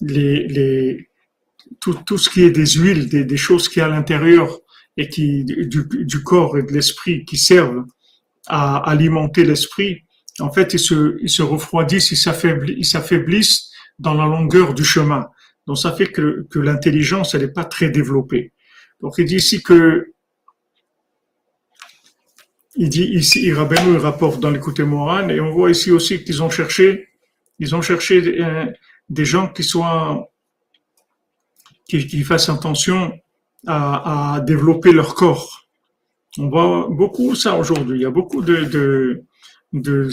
[0.00, 1.08] les, les,
[1.80, 4.60] tout, tout ce qui est des huiles, des, des choses qui à l'intérieur
[4.96, 7.84] et qui, du, corps et de l'esprit qui servent
[8.46, 10.04] à alimenter l'esprit,
[10.40, 15.26] en fait, ils se, refroidissent, ils s'affaiblissent, dans la longueur du chemin.
[15.66, 18.52] Donc, ça fait que, l'intelligence, elle n'est pas très développée.
[19.00, 20.12] Donc, il dit ici que
[22.78, 26.50] il dit ici, il rapporte dans l'écoute Moran, et on voit ici aussi qu'ils ont
[26.50, 27.08] cherché,
[27.58, 28.66] ils ont cherché des, euh,
[29.08, 30.30] des gens qui soient,
[31.88, 33.18] qui fassent attention
[33.66, 35.66] à, à, développer leur corps.
[36.38, 37.98] On voit beaucoup ça aujourd'hui.
[37.98, 39.24] Il y a beaucoup de, de,
[39.72, 40.10] de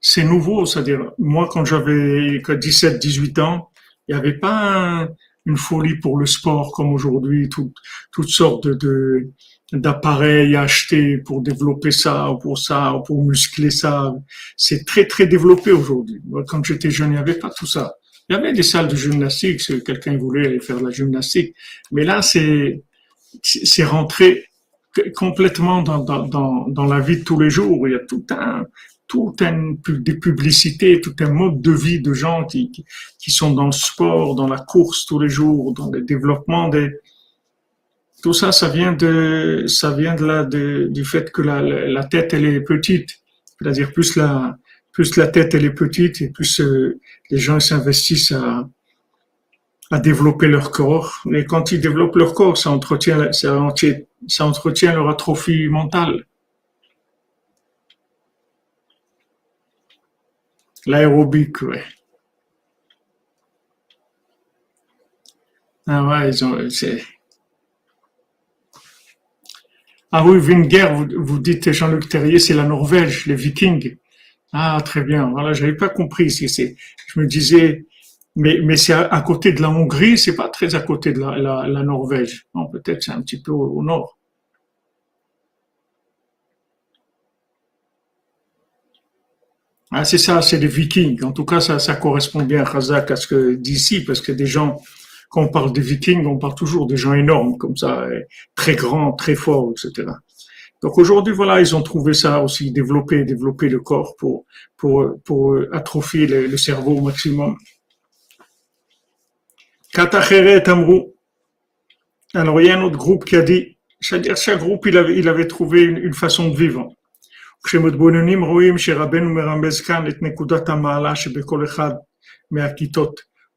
[0.00, 3.70] c'est nouveau, c'est-à-dire, moi, quand j'avais 17, 18 ans,
[4.08, 5.08] il n'y avait pas
[5.46, 7.72] une folie pour le sport comme aujourd'hui, tout,
[8.10, 9.30] toutes sortes de
[9.72, 14.12] d'appareils achetés pour développer ça, ou pour ça, ou pour muscler ça.
[14.54, 16.20] C'est très, très développé aujourd'hui.
[16.46, 17.94] Quand j'étais jeune, il n'y avait pas tout ça.
[18.28, 21.54] Il y avait des salles de gymnastique, si quelqu'un voulait aller faire de la gymnastique.
[21.90, 22.82] Mais là, c'est,
[23.42, 24.46] c'est rentré
[25.16, 27.88] complètement dans, dans, dans, la vie de tous les jours.
[27.88, 28.64] Il y a tout un,
[29.08, 32.70] tout un, des publicités, tout un mode de vie de gens qui,
[33.18, 36.70] qui, sont dans le sport, dans la course tous les jours, dans le développement
[38.22, 42.04] tout ça, ça vient de, ça vient de là, de, du fait que la, la
[42.04, 43.10] tête, elle est petite.
[43.58, 44.56] C'est-à-dire, plus la,
[44.92, 48.68] plus la tête, elle est petite et plus euh, les gens s'investissent à,
[49.98, 51.22] développer leur corps.
[51.34, 56.24] Et quand ils développent leur corps, ça entretient, ça, entretient, ça entretient leur atrophie mentale.
[60.86, 61.84] L'aérobic, ouais.
[65.86, 66.56] Ah ouais, ils ont,
[70.14, 73.96] ah oui, Winger, vous, vous dites Jean-Luc Terrier, c'est la Norvège, les Vikings.
[74.52, 75.30] Ah, très bien.
[75.30, 76.30] Voilà, j'avais pas compris.
[76.30, 76.76] Si c'est,
[77.08, 77.86] je me disais,
[78.36, 82.46] mais, c'est à, côté de la Hongrie, c'est pas très à côté de la, Norvège.
[82.54, 84.18] Non, peut-être c'est un petit peu au, nord.
[89.90, 91.22] Ah, c'est ça, c'est les Vikings.
[91.24, 94.80] En tout cas, ça, correspond bien, Razak, à ce que d'ici, parce que des gens,
[95.28, 98.06] quand on parle des Vikings, on parle toujours des gens énormes, comme ça,
[98.54, 100.12] très grands, très forts, etc.
[100.82, 105.56] Donc aujourd'hui, voilà, ils ont trouvé ça aussi, développer, développer le corps pour, pour, pour
[105.72, 107.56] atrophier le, cerveau au maximum.
[112.34, 115.16] Alors, il y a un autre groupe qui a dit, c'est-à-dire chaque groupe, il avait,
[115.16, 116.92] il avait trouvé une, une façon de vivre.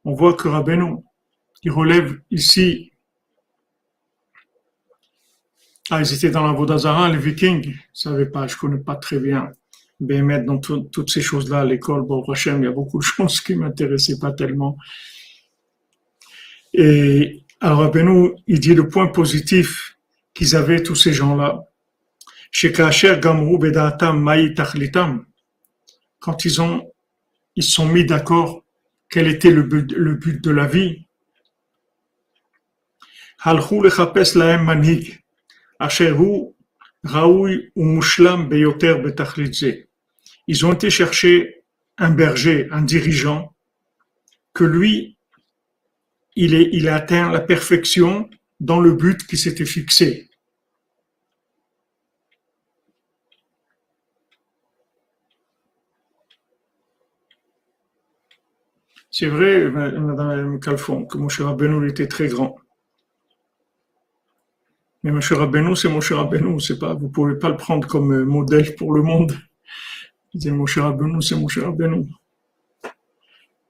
[0.07, 0.97] On voit que Rabbeinu,
[1.63, 2.91] il relève ici.
[5.91, 7.63] Ah, ils étaient dans la Vodazara, les Vikings.
[7.63, 9.51] Je ne savais pas, je ne connais pas très bien.
[9.99, 13.39] Ben, Bémet, dans toutes ces choses-là, l'école, bon, Hachem, il y a beaucoup de choses
[13.39, 14.77] qui ne m'intéressaient pas tellement.
[16.73, 19.97] Et alors, Benou, il dit le point positif
[20.33, 21.63] qu'ils avaient, tous ces gens-là.
[22.51, 23.59] Chez Gamrou,
[24.13, 24.53] Maï,
[26.19, 26.91] quand ils ont,
[27.55, 28.63] ils sont mis d'accord
[29.09, 31.05] quel était le but, le but de la vie.
[35.78, 36.54] אשר הוא
[37.06, 39.72] ראוי ומושלם ביותר בתכלית זה.
[40.50, 41.64] Ils ont été chercher
[41.96, 43.54] un berger, un dirigeant,
[44.52, 45.16] que lui,
[46.34, 50.28] il, est, il a atteint la perfection dans le but qui s'était fixé.
[59.12, 62.56] C'est vrai, Madame Calfon, que mon cher Rabbeinu était très grand.
[65.05, 65.19] Mais M.
[65.19, 68.91] Rabbeinu, c'est cher Rabbeinu, c'est pas, vous pouvez pas le prendre comme euh, modèle pour
[68.91, 69.37] le monde.
[70.33, 72.07] C'est cher Rabbeinu, c'est cher Rabbeinu.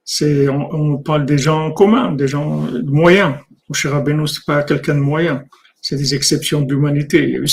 [0.05, 3.35] C'est, on, parle des gens communs, des gens moyens.
[3.73, 5.43] cher Rabbeinu, c'est pas quelqu'un de moyen.
[5.81, 7.23] C'est des exceptions d'humanité.
[7.23, 7.47] Il y a eu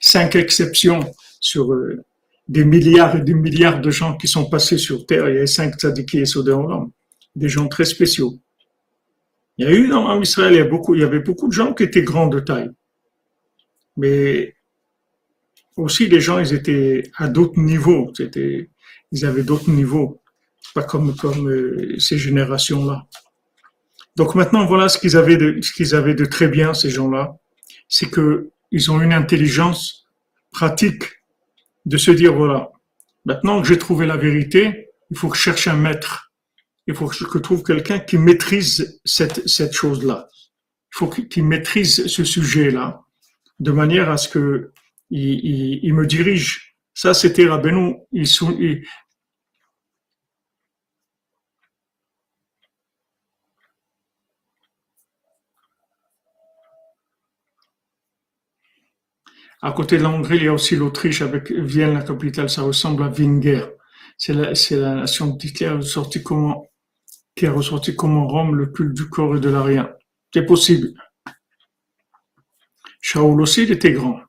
[0.00, 1.00] cinq, exceptions
[1.38, 2.02] sur euh,
[2.48, 5.28] des milliards et des milliards de gens qui sont passés sur Terre.
[5.28, 6.90] Il y a cinq tzadikis et Sodéolam.
[7.36, 8.38] Des gens très spéciaux.
[9.58, 9.92] Il y a eu
[10.22, 12.70] Israël, il avait beaucoup de gens qui étaient grands de taille.
[13.96, 14.54] Mais
[15.76, 18.12] aussi, les gens, ils étaient à d'autres niveaux.
[19.12, 20.20] Ils avaient d'autres niveaux.
[20.74, 23.06] Pas comme, euh, ces générations-là.
[24.16, 27.36] Donc maintenant, voilà ce qu'ils avaient de, qu'ils très bien, ces gens-là.
[27.88, 30.06] C'est que ils ont une intelligence
[30.50, 31.04] pratique
[31.84, 32.70] de se dire, voilà,
[33.26, 36.31] maintenant que j'ai trouvé la vérité, il faut que je cherche un maître
[36.86, 40.28] il faut que je trouve quelqu'un qui maîtrise cette, cette chose-là.
[40.94, 43.00] Il faut qu'il maîtrise ce sujet-là.
[43.60, 44.72] de manière à ce que
[45.10, 46.76] il, me dirige.
[46.94, 47.96] Ça, c'était Rabbeinu.
[48.12, 48.26] Il,
[48.58, 48.84] il,
[59.64, 62.50] À côté de la il y a aussi l'Autriche avec Vienne, la capitale.
[62.50, 63.66] Ça ressemble à Winger.
[64.18, 65.78] C'est la, la nation d'Hitler
[66.24, 66.71] comment,
[67.34, 69.90] qui a ressorti comme Rome le culte du corps et de l'arien.
[70.32, 70.92] C'est possible.
[73.00, 74.20] Shaoul aussi, il était grand.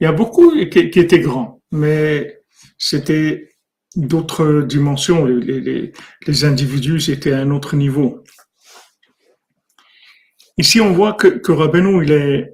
[0.00, 2.40] Il y a beaucoup qui, étaient grands, mais
[2.76, 3.48] c'était
[3.96, 5.24] d'autres dimensions.
[5.24, 8.22] Les, individus étaient à un autre niveau.
[10.58, 11.52] Ici, on voit que, que
[12.12, 12.52] est,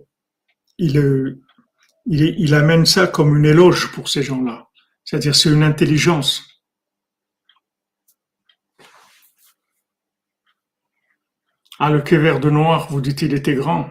[2.06, 4.68] il, amène ça comme une éloge pour ces gens-là.
[5.04, 6.51] C'est-à-dire c'est une intelligence.
[11.84, 13.90] Ah, le kéver de noir, vous dites, il était grand.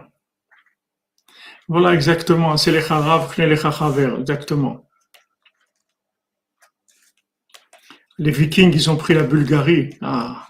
[1.68, 4.88] Voilà exactement, c'est les charav, les chachaver, exactement.
[8.16, 9.98] Les vikings, ils ont pris la Bulgarie.
[10.00, 10.48] Ah.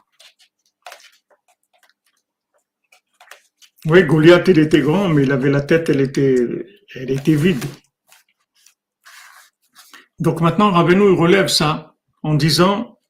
[3.87, 7.65] Oui, Goliath, il était grand, mais il avait la tête, elle était, vide.
[10.21, 13.01] Donc maintenant, Rabbeinu relève ça en disant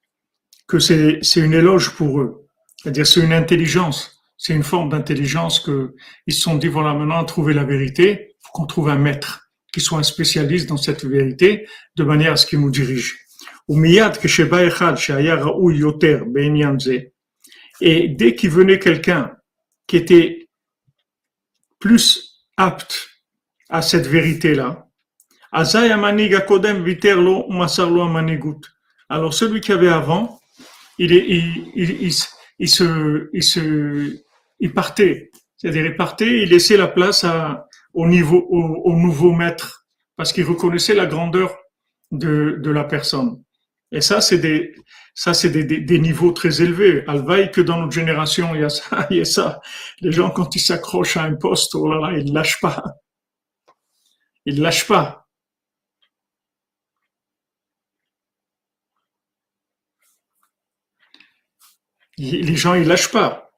[0.68, 2.46] que c'est une éloge pour eux.
[2.78, 4.21] C'est-à-dire, c'est une intelligence.
[4.44, 5.94] C'est une forme d'intelligence que
[6.26, 9.48] ils se sont dit, voilà, maintenant, à trouver la vérité, faut qu'on trouve un maître
[9.72, 13.20] qui soit un spécialiste dans cette vérité, de manière à ce qu'il nous dirige.
[17.80, 19.30] Et dès qu'il venait quelqu'un
[19.86, 20.48] qui était
[21.78, 23.10] plus apte
[23.68, 24.88] à cette vérité-là.
[29.08, 30.40] Alors celui qui avait avant,
[30.98, 32.12] il, il,
[32.58, 33.28] il se,
[34.62, 35.30] il partait.
[35.56, 37.26] C'est-à-dire, il partait, il laissait la place
[37.92, 39.86] au nouveau maître,
[40.16, 41.54] parce qu'il reconnaissait la grandeur
[42.12, 43.42] de, la personne.
[43.90, 44.74] Et ça, c'est des,
[45.14, 47.04] ça, c'est des, des, niveaux très élevés.
[47.08, 49.60] Alvaï que dans notre génération, il y a ça, il y a ça.
[50.00, 52.82] Les gens, quand ils s'accrochent à un poste, oh là là, ils lâchent pas.
[54.46, 55.26] Ils lâchent pas.
[62.18, 63.51] Les gens, ils lâchent pas.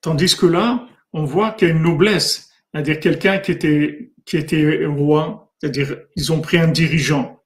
[0.00, 2.50] Tandis que là, on voit qu'il y a une noblesse.
[2.72, 5.52] C'est-à-dire quelqu'un qui était, qui était roi.
[5.60, 7.40] C'est-à-dire, ils ont pris un dirigeant.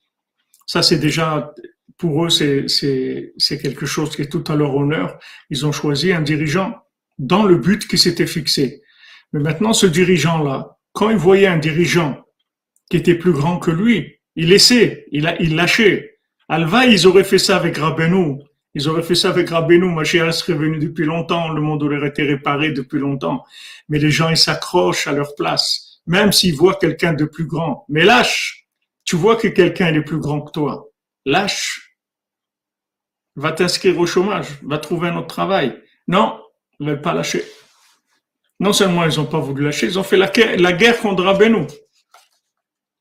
[0.67, 1.53] Ça, c'est déjà
[1.97, 5.19] pour eux, c'est quelque chose qui est tout à leur honneur.
[5.51, 6.75] Ils ont choisi un dirigeant
[7.19, 8.83] dans le but qui s'était fixé.
[9.33, 12.25] Mais maintenant, ce dirigeant-là, quand il voyait un dirigeant
[12.91, 16.19] qui était plus grand que lui, il laissait, il, lâchait.
[16.49, 18.39] Alva, ils auraient fait ça avec Rabbeinu.
[18.75, 19.87] Ils auraient fait ça avec Rabbeinu.
[19.93, 21.49] Mashiach serait venu depuis longtemps.
[21.49, 23.45] Le monde aurait été réparé depuis longtemps.
[23.89, 26.01] Mais les gens, ils s'accrochent à leur place.
[26.07, 27.85] Même s'ils voient quelqu'un de plus grand.
[27.89, 28.67] Mais lâche.
[29.05, 30.89] Tu vois que quelqu'un est plus grand que toi.
[31.27, 31.85] Lâche
[33.37, 35.83] va t'inscrire au chômage, va trouver un autre travail.
[36.09, 36.41] Non,
[36.79, 37.45] ils ne veulent pas lâcher.
[38.61, 40.29] Non seulement ils n'ont pas voulu lâcher, ils ont fait la,
[40.73, 41.67] guerre contre Rabbeinu.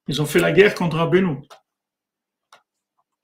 [0.08, 1.38] Ils ont fait la guerre contre Rabbeinu.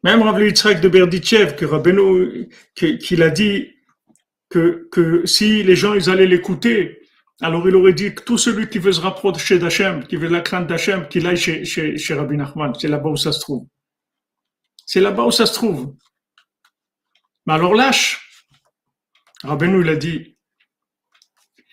[0.03, 3.75] Même Rav Yitzhak de Berdichev, que Rabbeinu, qu'il a dit
[4.49, 7.01] que, que si les gens ils allaient l'écouter,
[7.41, 10.41] alors il aurait dit que tout celui qui veut se rapprocher d'Hachem, qui veut la
[10.41, 12.73] crainte d'Hachem, qu'il aille chez, chez, chez Rabbi Nachman.
[12.75, 13.67] C'est là-bas où ça se trouve.
[14.85, 15.95] C'est là-bas où ça se trouve.
[17.45, 18.25] Mais alors lâche.
[19.43, 20.37] Rabbeinu, il a dit,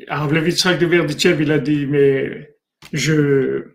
[0.09, 2.57] Rav de Verditchev, il a dit, mais
[2.93, 3.73] je,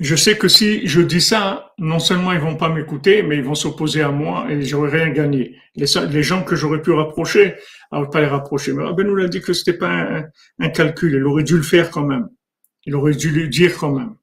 [0.00, 3.42] je sais que si je dis ça, non seulement ils vont pas m'écouter, mais ils
[3.42, 5.56] vont s'opposer à moi et j'aurais rien gagné.
[5.74, 7.56] Les, gens que j'aurais pu rapprocher,
[7.90, 8.72] alors pas les rapprocher.
[8.72, 10.22] Mais Rabbeinu il a dit que c'était pas
[10.60, 12.28] un, calcul, il aurait dû le faire quand même.
[12.84, 14.14] Il aurait dû lui dire quand même.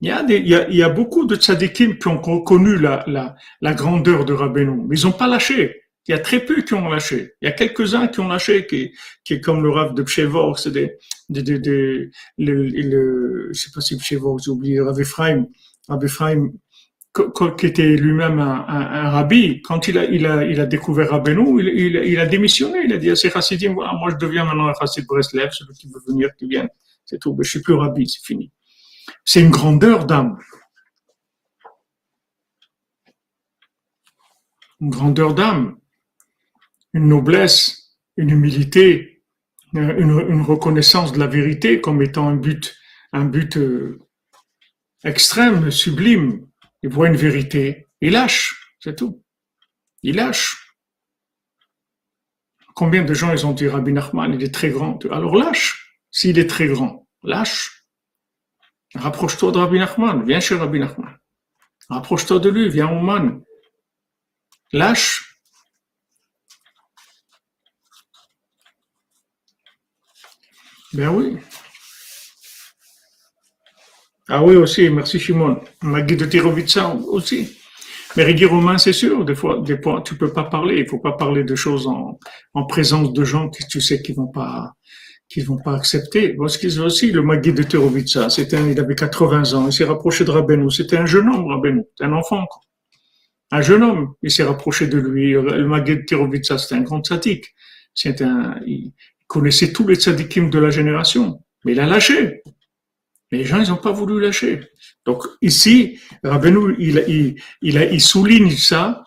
[0.00, 2.18] Il y a, des, il y a, il y a beaucoup de tzadikim qui ont
[2.18, 5.80] connu la, la, la grandeur de Rabbeinu, mais ils n'ont pas lâché.
[6.08, 7.34] Il y a très peu qui ont lâché.
[7.42, 8.92] Il y a quelques-uns qui ont lâché, qui,
[9.24, 10.98] qui est comme le Rav de Pshevor, c'est des,
[11.28, 12.10] des,
[13.52, 15.46] sais pas si Pshevor, j'ai oublié, Rav Ephraim,
[15.88, 16.52] Rav Ephraim,
[17.58, 22.80] qui était lui-même un, un, rabbi, quand il a, découvert Rabbeinu, il, il, a démissionné.
[22.84, 25.74] Il a dit à ses chassidim, voilà, moi je deviens maintenant un chassid Breslev, celui
[25.74, 26.68] qui veut venir, qui vient.
[27.04, 27.34] C'est tout.
[27.34, 28.50] Mais je suis plus rabbi, c'est fini.
[29.24, 30.38] C'est une grandeur d'âme.
[34.80, 35.78] Une grandeur d'âme,
[36.96, 39.22] une noblesse, une humilité,
[39.74, 42.74] une, reconnaissance de la vérité comme étant un but,
[43.12, 44.00] un but euh,
[45.04, 46.46] extrême, sublime.
[46.82, 49.22] Il voit une vérité, il lâche, c'est tout.
[50.02, 50.74] Il lâche.
[52.74, 55.04] Combien de gens ils ont dit Rabbi Nachman, il est très grand.
[55.10, 56.00] Alors lâche.
[56.10, 57.84] s'il est très grand, lâche.
[58.94, 61.14] Rapproche-toi de Rabbi Nachman, viens chez Rabbi Nachman.
[61.90, 63.42] Rapproche-toi de lui, viens au man.
[64.72, 65.25] Lâche.
[70.96, 71.36] Ben oui.
[74.28, 75.60] Ah oui, aussi, merci Shimon.
[75.82, 77.58] Magui de Tirovitsa aussi.
[78.16, 80.78] Mais Régis Romain, c'est sûr, des fois, des fois, tu peux pas parler.
[80.78, 82.18] Il faut pas parler de choses en,
[82.54, 84.72] en présence de gens que tu sais qu'ils vont pas,
[85.28, 86.32] qu'ils vont pas accepter.
[86.32, 89.84] Parce qu'ils aussi, le Magui de Terovitsa, c'était un, il avait 80 ans, il s'est
[89.84, 90.70] rapproché de Rabbeinu.
[90.70, 91.82] C'était un jeune homme, Rabbeinu.
[92.00, 92.62] un enfant, quoi.
[93.50, 95.32] Un jeune homme, il s'est rapproché de lui.
[95.32, 97.54] Le Magui de Terovitsa, c'était un grand tzaddik.
[97.94, 98.58] C'est un,
[99.36, 101.42] connaissait tous les tzaddikim de la génération.
[101.64, 102.42] Mais il a lâché.
[103.30, 104.60] Les gens, ils n'ont pas voulu lâcher.
[105.04, 109.04] Donc ici, Rabbeinu, il, il, souligne ça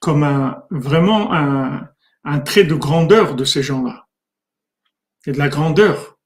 [0.00, 1.86] comme un, vraiment un,
[2.24, 4.06] un trait de grandeur de ces gens-là.
[5.26, 6.18] Et de la grandeur.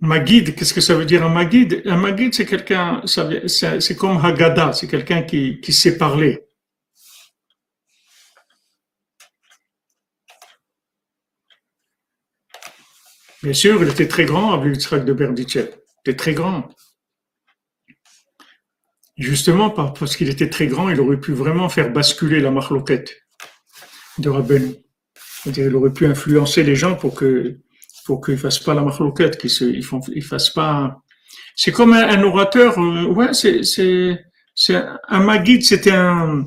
[0.00, 1.82] Magid, qu'est-ce que ça veut dire un Magid?
[1.84, 6.46] Un Magid, c'est quelqu'un, c'est comme Haggadah, c'est quelqu'un qui, qui sait parler.
[13.42, 15.70] Bien sûr, il était très grand, Rabbi Yitzhak de Berditchev.
[15.70, 16.68] Il était très grand.
[19.16, 23.16] Justement, parce qu'il était très grand, il aurait pu vraiment faire basculer la marloquette
[24.18, 24.74] de Rabbeinu.
[25.46, 27.58] Il aurait pu influencer les gens pour que
[28.10, 31.00] pour qu'ils fassent pas la marloquette, qu'ils se, fassent pas.
[31.54, 32.76] C'est comme un, orateur.
[32.76, 33.62] Euh, ouais, c'est
[34.52, 34.74] c'est
[35.16, 36.44] un magid, c'était un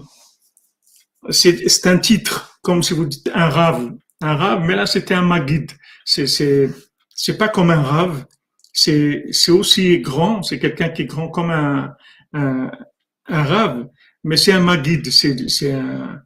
[1.29, 5.13] c'est c'est un titre, comme si vous dites un rave, un rave, mais là c'était
[5.13, 5.71] un magid.
[6.03, 6.69] C'est c'est
[7.15, 8.25] c'est pas comme un rave,
[8.73, 11.93] c'est c'est aussi grand, c'est quelqu'un qui est grand comme un
[12.33, 12.69] un,
[13.29, 13.87] rave,
[14.25, 16.21] mais c'est un magid, c'est c'est un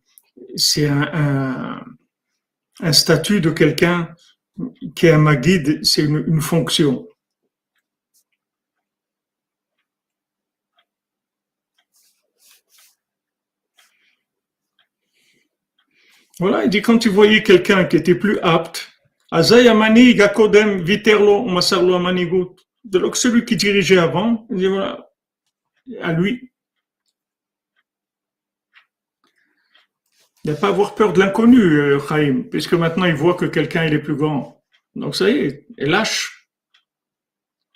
[0.55, 1.83] c'est un,
[2.79, 4.09] un statut de quelqu'un
[4.95, 7.07] qui est un magid, c'est une, fonction.
[16.39, 18.91] Voilà, il dit quand tu voyais quelqu'un qui était plus apte,
[22.85, 25.09] de donc celui qui dirigeait avant, il dit voilà,
[26.01, 26.51] à lui.
[30.47, 33.83] Il n'a pas avoir peur de l'inconnu, euh, Chaim, puisque maintenant il voit que quelqu'un
[33.83, 34.63] il est plus grand.
[34.95, 36.47] Donc ça y est, lâche.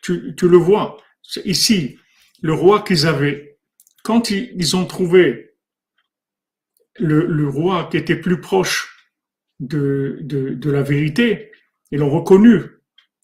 [0.02, 0.98] Tu, tu le vois.
[1.44, 2.00] Ici,
[2.42, 3.60] le roi qu'ils avaient,
[4.04, 5.52] quand ils, ont trouvé
[6.98, 9.12] le, le, roi qui était plus proche
[9.60, 11.52] de, de, la vérité,
[11.92, 12.62] ils l'ont reconnu.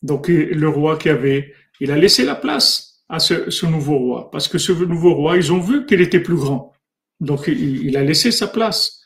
[0.03, 4.49] Donc le roi qui avait, il a laissé la place à ce, nouveau roi, parce
[4.49, 6.73] que ce nouveau roi, ils ont vu qu'il était plus grand.
[7.21, 8.96] Donc il, a laissé sa place.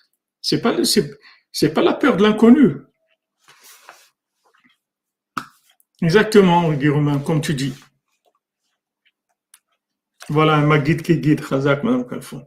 [0.42, 0.76] C'est pas
[1.52, 2.78] c'est pas la peur de l'inconnu.
[6.02, 6.88] Exactement, Guy
[7.26, 7.74] comme tu dis.
[10.30, 12.46] Voilà un Magid qui guide, Khazak, Madame Calfon.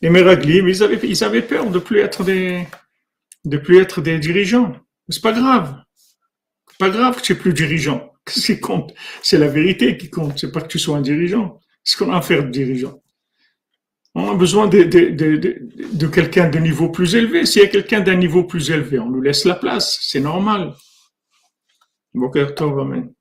[0.00, 2.66] Les Meraglim, ils avaient, ils avaient peur de plus être des,
[3.44, 4.76] de plus être des dirigeants.
[5.08, 5.82] C'est pas grave.
[6.78, 8.12] Pas grave que tu es plus dirigeant.
[8.28, 10.38] Ce qui compte, c'est la vérité qui compte.
[10.38, 11.60] C'est pas que tu sois un dirigeant.
[11.84, 13.01] Ce qu'on a à faire de dirigeant.
[14.14, 17.46] On a besoin de, quelqu'un de niveau plus élevé.
[17.46, 19.98] S'il y a quelqu'un d'un niveau plus élevé, on lui laisse la place.
[20.02, 20.74] C'est normal.
[22.12, 23.12] Boker Tov, Amen.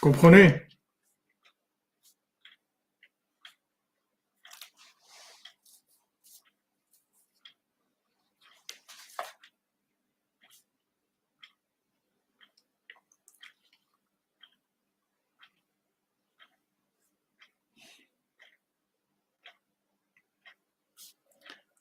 [0.00, 0.67] Comprenez?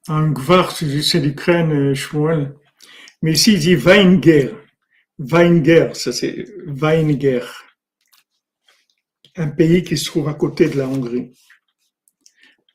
[0.09, 2.55] Un gvar, c'est l'Ukraine, Shmuel.
[3.21, 4.53] Mais ici, il dit Weinger.
[5.19, 7.41] Weinger, ça c'est Weinger.
[9.35, 11.33] Un pays qui se trouve à côté de la Hongrie.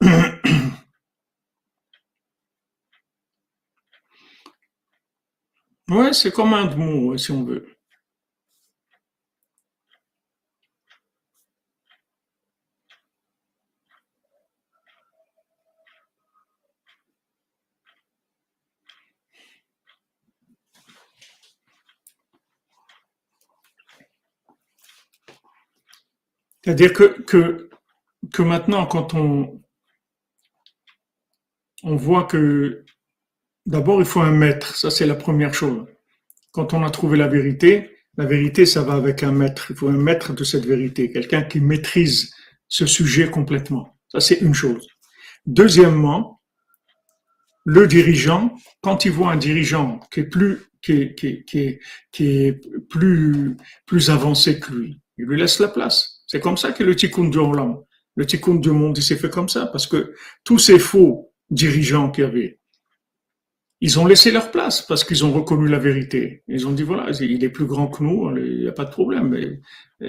[5.88, 7.66] Ouais, c'est comme un mot, si on veut.
[26.64, 27.70] C'est-à-dire que, que,
[28.32, 29.60] que maintenant, quand on,
[31.82, 32.84] on voit que
[33.66, 35.86] d'abord il faut un maître, ça c'est la première chose.
[36.52, 39.70] Quand on a trouvé la vérité, La vérité, ça va avec un maître.
[39.70, 42.30] Il faut un maître de cette vérité, quelqu'un qui maîtrise
[42.68, 43.96] ce sujet complètement.
[44.08, 44.86] Ça, c'est une chose.
[45.46, 46.42] Deuxièmement,
[47.64, 51.78] le dirigeant, quand il voit un dirigeant qui est plus, qui est, qui qui
[52.12, 52.60] qui est
[52.90, 53.56] plus,
[53.86, 56.11] plus avancé que lui, il lui laisse la place.
[56.32, 59.28] C'est comme ça que le tikkun du Roland, le tikkun du monde, il s'est fait
[59.28, 60.14] comme ça, parce que
[60.44, 62.58] tous ces faux dirigeants qu'il y avait,
[63.82, 66.42] ils ont laissé leur place parce qu'ils ont reconnu la vérité.
[66.48, 68.90] Ils ont dit voilà, il est plus grand que nous, il n'y a pas de
[68.90, 69.58] problème.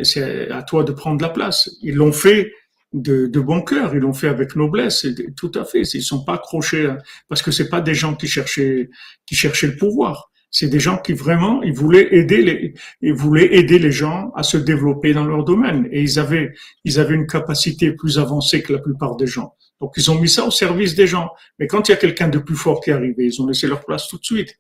[0.04, 1.70] C'est à toi de prendre la place.
[1.82, 2.54] Ils l'ont fait
[2.94, 5.06] de, bon cœur, ils l'ont fait avec noblesse,
[5.36, 5.82] tout à fait.
[5.82, 6.90] Ils sont pas accrochés
[7.28, 8.88] parce que c'est pas des gens qui cherchaient
[9.28, 10.32] le pouvoir.
[10.54, 14.44] C'est des gens qui vraiment ils voulaient aider les ils voulaient aider les gens à
[14.44, 16.54] se développer dans leur domaine et ils avaient
[16.86, 19.56] ils avaient une capacité plus avancée que la plupart des gens.
[19.84, 21.30] Donc, ils ont mis ça au service des gens.
[21.60, 23.68] Mais quand il y a quelqu'un de plus fort qui est arrivé, ils ont laissé
[23.68, 24.58] leur place tout de suite.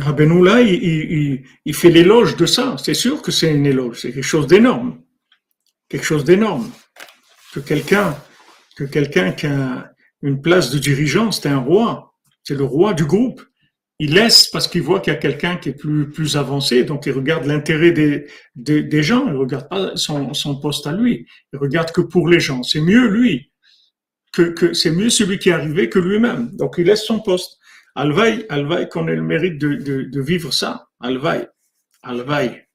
[0.00, 2.76] Rabbeinu là, il, fait l'éloge de ça.
[2.82, 4.00] C'est sûr que c'est une éloge.
[4.00, 5.00] C'est quelque chose d'énorme.
[5.88, 6.70] Quelque chose d'énorme.
[7.52, 8.16] Que quelqu'un
[8.80, 9.92] que quelqu'un qui a
[10.22, 13.42] une place de dirigeant, c'est un roi, c'est le roi du groupe.
[13.98, 17.04] Il laisse parce qu'il voit qu'il y a quelqu'un qui est plus, plus avancé, donc
[17.04, 22.00] il regarde l'intérêt des, gens, il regarde pas son, poste à lui, il regarde que
[22.00, 22.62] pour les gens.
[22.62, 23.52] C'est mieux lui,
[24.32, 26.56] que c'est mieux celui qui est arrivé que lui-même.
[26.56, 27.59] Donc il laisse son poste.
[27.94, 30.88] Alvaï, Alvaï qu'on ait le mérite de, vivre ça.
[31.00, 31.48] Alvaï,
[32.02, 32.66] Alvaï.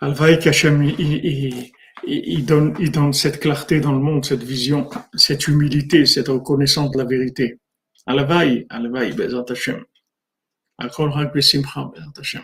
[0.00, 6.06] Alvaï qu'Hachem, il, donne, il donne cette clarté dans le monde, cette vision, cette humilité,
[6.06, 7.58] cette reconnaissance de la vérité.
[8.06, 9.84] Alavaï, Alavaï, Bezat Hashem.
[10.78, 12.42] Akol Rak Besimcha, Bezat Hashem.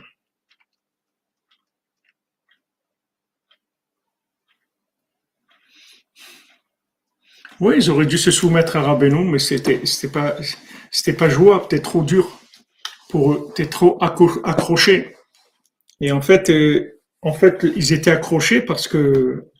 [7.60, 10.36] Oui, ils auraient dû se soumettre à Rabbeinu, mais c'était, c'était pas,
[10.94, 12.38] c'était pas jouable, c'était trop dur
[13.10, 15.16] pour eux, c'était trop accroché.
[16.00, 19.50] Et en fait, euh, en fait, ils étaient accrochés parce que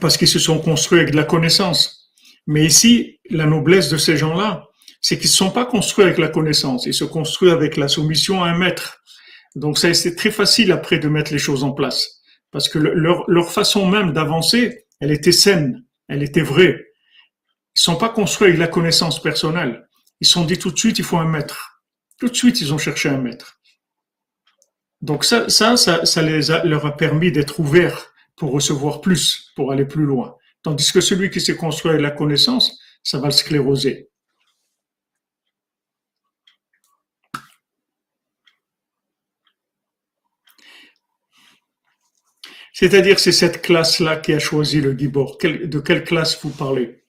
[0.00, 2.12] parce qu'ils se sont construits avec de la connaissance.
[2.46, 4.68] Mais ici, la noblesse de ces gens-là,
[5.00, 8.44] c'est qu'ils ne sont pas construits avec la connaissance, ils se construisent avec la soumission
[8.44, 9.00] à un maître.
[9.56, 12.22] Donc c'est très facile après de mettre les choses en place,
[12.52, 16.89] parce que leur, leur façon même d'avancer, elle était saine, elle était vraie.
[17.76, 19.88] Ils sont pas construits avec la connaissance personnelle.
[20.20, 21.82] Ils se sont dit tout de suite, il faut un maître.
[22.18, 23.60] Tout de suite, ils ont cherché un maître.
[25.00, 25.74] Donc ça, ça,
[26.64, 30.36] leur a permis d'être ouverts pour recevoir plus, pour aller plus loin.
[30.62, 34.10] Tandis que celui qui s'est construit avec la connaissance, ça va le scléroser.
[42.72, 45.36] C'est-à-dire, c'est cette classe-là qui a choisi le Gibor.
[45.38, 46.99] De quelle classe vous parlez?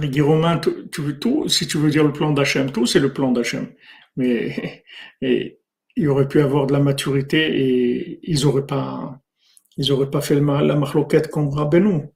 [0.00, 3.32] Les Romain, tu, tout, si tu veux dire le plan d'Hachem, tout c'est le plan
[3.32, 3.68] d'Hachem.
[4.16, 4.84] Mais
[5.22, 5.60] et,
[5.96, 9.20] il aurait pu avoir de la maturité et ils n'auraient pas,
[10.10, 12.08] pas fait le la marloquette comme Rabbeinu.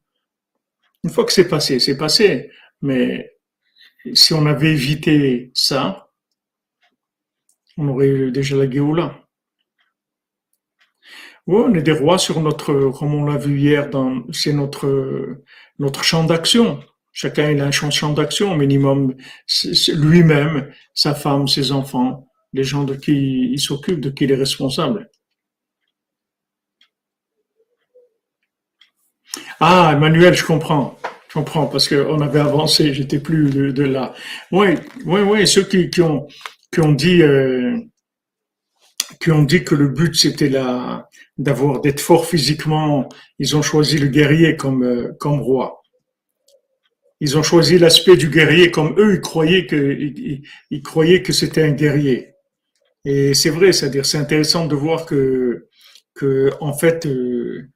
[1.03, 2.51] Une fois que c'est passé, c'est passé.
[2.80, 3.32] Mais
[4.14, 6.11] si on avait évité ça,
[7.76, 9.20] on aurait eu déjà la Géoula.
[11.47, 13.91] Oui, on est des rois sur notre, comme on l'a vu hier,
[14.32, 15.43] c'est notre,
[15.78, 16.80] notre champ d'action.
[17.16, 19.14] Chacun a un champ d'action au minimum,
[19.88, 24.36] lui-même, sa femme, ses enfants, les gens de qui il s'occupe, de qui il est
[24.36, 25.08] responsable.
[29.60, 30.98] Ah, Emmanuel, je comprends.
[31.28, 34.12] Je comprends, parce qu'on avait avancé, j'étais plus de, là.
[34.50, 34.74] Oui,
[35.06, 36.18] oui, oui, ceux qui, euh,
[36.80, 36.92] ont
[39.42, 40.50] dit que le but c'était
[41.38, 43.08] d'être fort physiquement,
[43.38, 45.84] ils ont choisi le guerrier comme, euh, comme roi
[47.25, 49.77] ils ont choisi l'aspect du guerrier comme eux, ils croyaient que,
[50.70, 52.35] ils, croyaient que c'était un guerrier.
[53.07, 55.68] Et c'est vrai, c'est-à-dire, c'est intéressant de voir que,
[56.14, 57.70] que en fait, euh,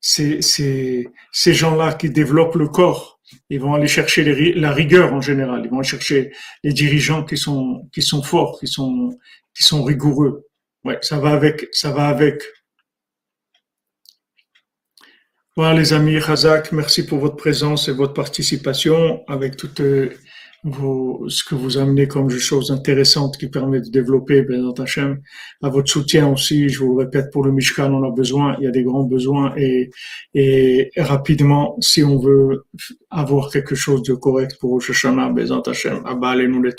[0.00, 3.20] c'est, ces gens-là qui développent le corps,
[3.50, 5.62] ils vont aller chercher la rigueur en général.
[5.64, 6.32] Ils vont chercher
[6.64, 9.16] les dirigeants qui sont, qui sont forts, qui sont,
[9.54, 10.48] qui sont rigoureux.
[10.84, 12.42] Ouais, ça va avec, ça va avec.
[15.58, 19.82] Voilà les amis, Razak, merci pour votre présence et votre participation avec toute,
[20.62, 25.20] vous, ce que vous amenez comme choses intéressantes qui permettent de développer Bezat Hashem,
[25.60, 26.68] à votre soutien aussi.
[26.68, 29.02] Je vous le répète, pour le Mishkan, on a besoin, il y a des grands
[29.02, 29.90] besoins et,
[30.32, 32.64] et rapidement, si on veut
[33.10, 34.92] avoir quelque chose de correct pour Rosh
[35.34, 36.76] Bezat Hashem, Abba nous les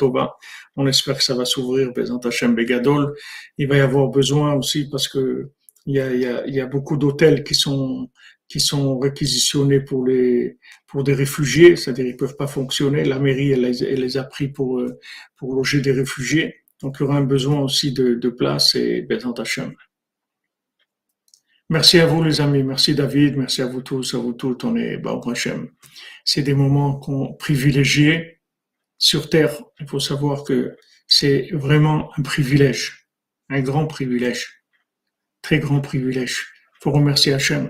[0.78, 3.14] on espère que ça va s'ouvrir, Bezat Hashem, Begadol.
[3.58, 5.50] Il va y avoir besoin aussi parce que
[5.86, 8.10] il y a, il y a, il y a beaucoup d'hôtels qui sont
[8.50, 13.06] qui sont réquisitionnés pour les pour des réfugiés, c'est-à-dire ils peuvent pas fonctionner.
[13.06, 15.00] La mairie elle, les a pris pour euh,
[15.38, 19.02] pour loger des réfugiés, donc il y aura un besoin aussi de, de place et
[19.04, 19.74] Bézant Hachem.
[21.72, 24.64] Merci à vous les amis, merci David, merci à vous tous, à vous toutes.
[24.64, 25.70] On est Baruch Hashem.
[26.26, 28.41] C'est des moments qu'on privilégiés
[28.97, 29.54] sur terre.
[29.80, 30.76] Il faut savoir que
[31.06, 33.08] c'est vraiment un privilège,
[33.50, 34.64] un grand privilège,
[35.43, 36.47] très grand privilège.
[36.80, 37.70] Il faut remercier Hachem.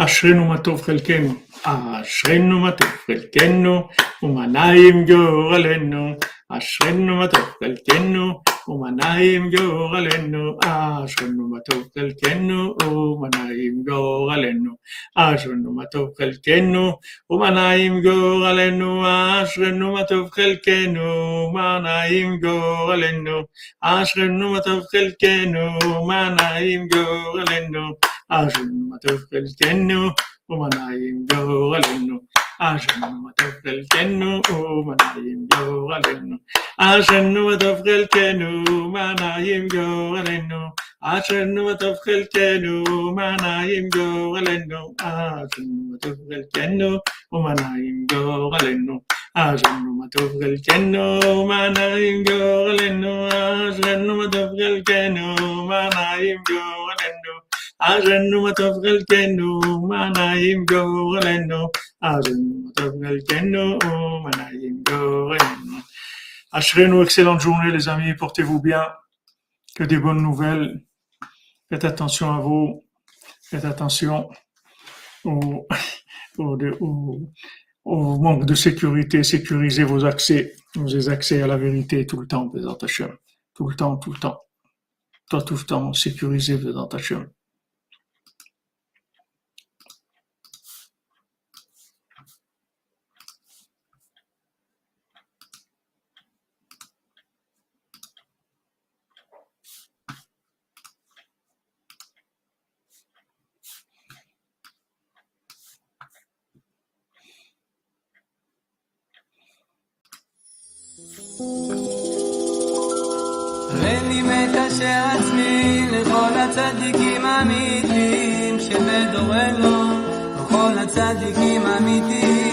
[0.00, 1.34] אשרינו מה טוב חלקנו,
[1.64, 3.88] אשרינו מה טוב חלקנו,
[4.22, 6.14] ומנעים גורלנו,
[6.48, 14.70] אשרינו מה טוב חלקנו, ומנעים גורלנו, אשרינו מה טוב חלקנו, ומנעים גורלנו,
[15.16, 16.98] אשרינו מה טוב חלקנו,
[17.30, 21.02] ומנעים גורלנו, אשרינו מה טוב חלקנו,
[21.50, 23.42] ומנעים גורלנו,
[23.80, 27.92] אשרינו מה טוב חלקנו, ומנעים גורלנו,
[28.28, 30.12] Ashen what of Helkenu,
[30.48, 32.20] mana him go alendo.
[32.60, 34.42] Ashen what of Helkenu,
[34.84, 36.38] mana him go alendo.
[36.78, 40.72] Ashen mana him go alendo.
[41.14, 41.82] Ashen mana
[47.78, 49.02] him go alendo.
[49.36, 50.14] Ashen what
[51.46, 53.30] mana him go alendo.
[53.30, 54.08] Ashen
[55.68, 57.45] mana him go.
[57.85, 61.67] מה טוב חלקנו, מנעים גורלנו.
[62.01, 63.79] אשרנו מה טוב חלקנו,
[64.23, 65.71] מנעים גורלנו.
[66.53, 68.85] Ashrenu, excellente journée les amis, portez-vous bien,
[69.73, 70.83] que des bonnes nouvelles,
[71.69, 72.83] faites attention à vous,
[73.41, 74.29] faites attention
[75.23, 75.65] au,
[76.37, 82.49] au, manque de sécurité, sécurisez vos accès, vos accès à la vérité tout le temps,
[82.49, 84.41] tout le temps, tout le temps,
[85.29, 86.57] tout, tout le temps, sécurisez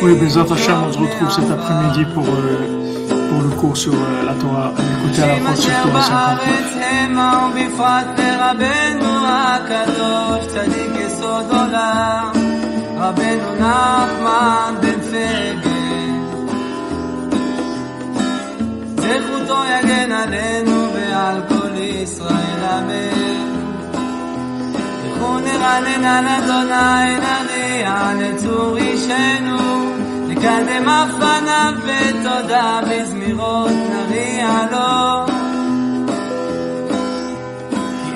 [0.02, 4.26] Oui, Bezat Hashem, on se retrouve cet après-midi pour, euh, pour le cours sur euh,
[4.26, 6.40] la Torah, écouter à la fois sur Torah 50.
[19.22, 23.54] זכותו יגן עלינו ועל כל ישראל אמן.
[25.06, 29.94] לכו נרנן על אדוני נריע לצור אישנו
[30.28, 35.26] נקדם אף פניו ותודה בזמירות נריע לו.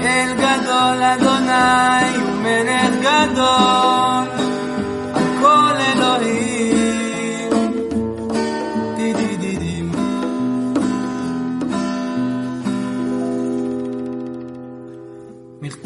[0.01, 4.46] כי אל גדול אדוני הוא מלך גדול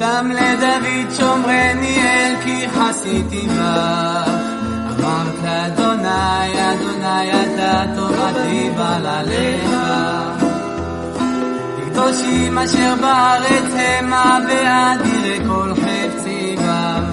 [0.01, 4.29] מכתם לדוד שומרני אל כי חסיתי בך
[4.99, 9.69] אמרת אדוני, אדוני אתה טובתי בלעליך.
[11.85, 17.03] קדושים אשר בארץ המה ואדירי כל חפצי בם.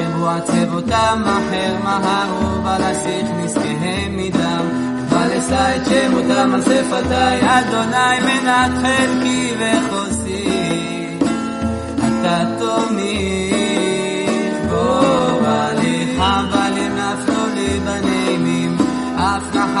[0.00, 4.66] ירבו עצבותם אחר מהרו בלסיך נזקיהם מדם.
[5.10, 10.99] ולשא את שמותם על שפתי, אדוני מנת חלקי וחוסי.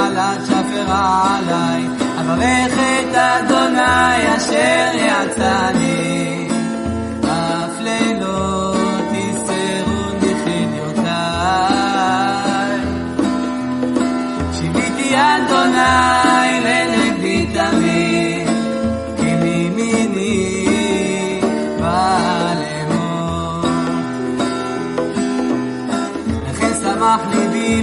[0.00, 0.40] נחלת
[2.20, 6.48] אברך את אדוני אשר יצאני,
[7.24, 11.10] אף לילות יסרו נחיליותיי.
[14.52, 16.29] שיביתי אדוני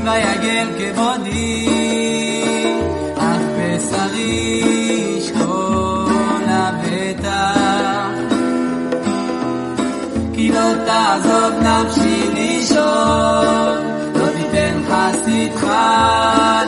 [0.07, 1.67] ויגל כבודי,
[3.17, 4.63] אך בשרי
[5.17, 8.09] ישכון לבטח.
[10.33, 13.77] כי לא תעזוב נפשי לישון,
[14.15, 15.67] לא תיתן חסידך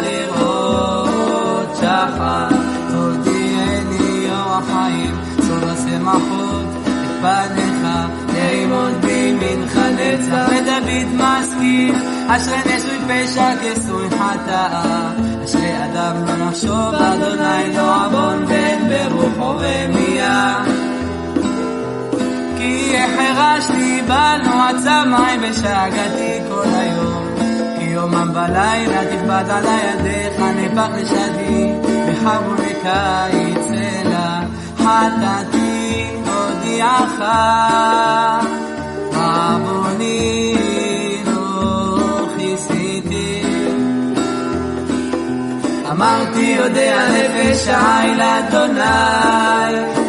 [0.03, 2.48] לראות שחר.
[2.49, 2.57] לא
[2.91, 5.16] תודיעני יום החיים,
[5.48, 7.88] צור השמחות, את פניך,
[8.34, 12.18] לאמות בי מנחה נצח, ודוד משכיל.
[12.31, 15.11] אשרי נשוי פשע כסוי חטאה.
[15.43, 20.64] אשרי אדם לא נחשוב, אדוני לא עוון בן ברוחו רמייה.
[22.57, 25.39] כי החרשתי בנו עצמי
[26.49, 27.26] כל היום.
[27.80, 31.73] כי יומם ולילה תכבד על ידיך נפח לשדי,
[32.10, 34.45] בחרוני קיץ אלא
[34.77, 37.22] חטאתי הודיעך.
[45.99, 48.80] אמרתי יודע נפש העי לאדוני,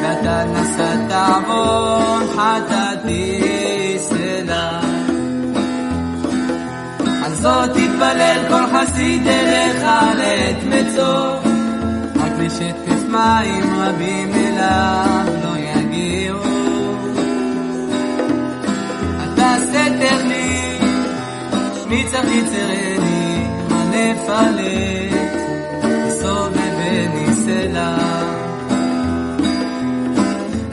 [0.02, 4.80] ואתה נשאת עוון חטאתי סלע.
[7.24, 9.84] על זאת תתפלל כל חסיד אליך
[10.18, 11.36] לעת מצוא,
[12.16, 16.38] רק לשטף מים רבים אליו לא יגיעו.
[19.24, 20.78] אתה סתר לי,
[21.82, 25.19] שמי צריך יצרני, הנפלת,
[27.70, 27.96] סובבני סלע.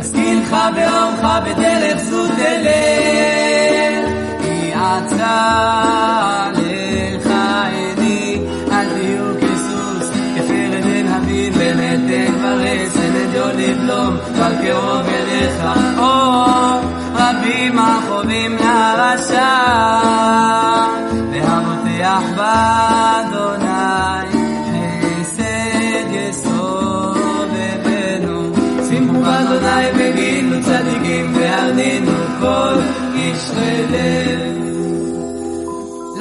[0.01, 4.05] אשכילך באורך בדרך זו תלך,
[4.41, 7.31] כי עצה לך
[7.71, 8.39] עיני,
[8.71, 15.63] אל תהיו כסוס, כפרד אין הבין, ונתן ורס, ונדיו לבלום, אבל קרוב אליך,
[15.97, 16.37] או
[17.15, 17.79] רבים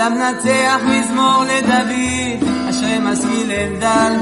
[0.07, 4.13] למנצח מזמור לדוד, אשרי משכיל דל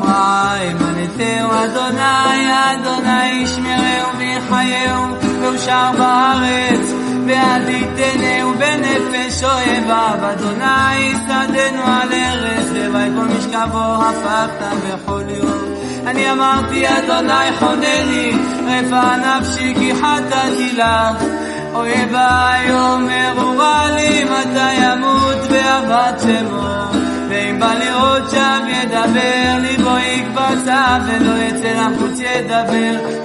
[0.00, 5.04] רע, אמנתהו אדוני, אדוני ישמרהו ויחייהו,
[5.40, 6.92] ואושר בארץ,
[7.26, 15.74] ועד יתנהו בנפש אוהביו, אדוני שדנו על ארץ, לוואי כל משכבו הפכת בכל יום.
[16.06, 18.32] אני אמרתי אדוני חונני,
[18.66, 21.47] רפא נפשי כי חטאתי לך.
[21.74, 26.98] אויביי אומרו רע לי מתי ימות ואבד שמו?
[27.28, 33.18] ואם בא לראות שם ידבר ליבו יקבצה ולא יצא לחוץ ידבר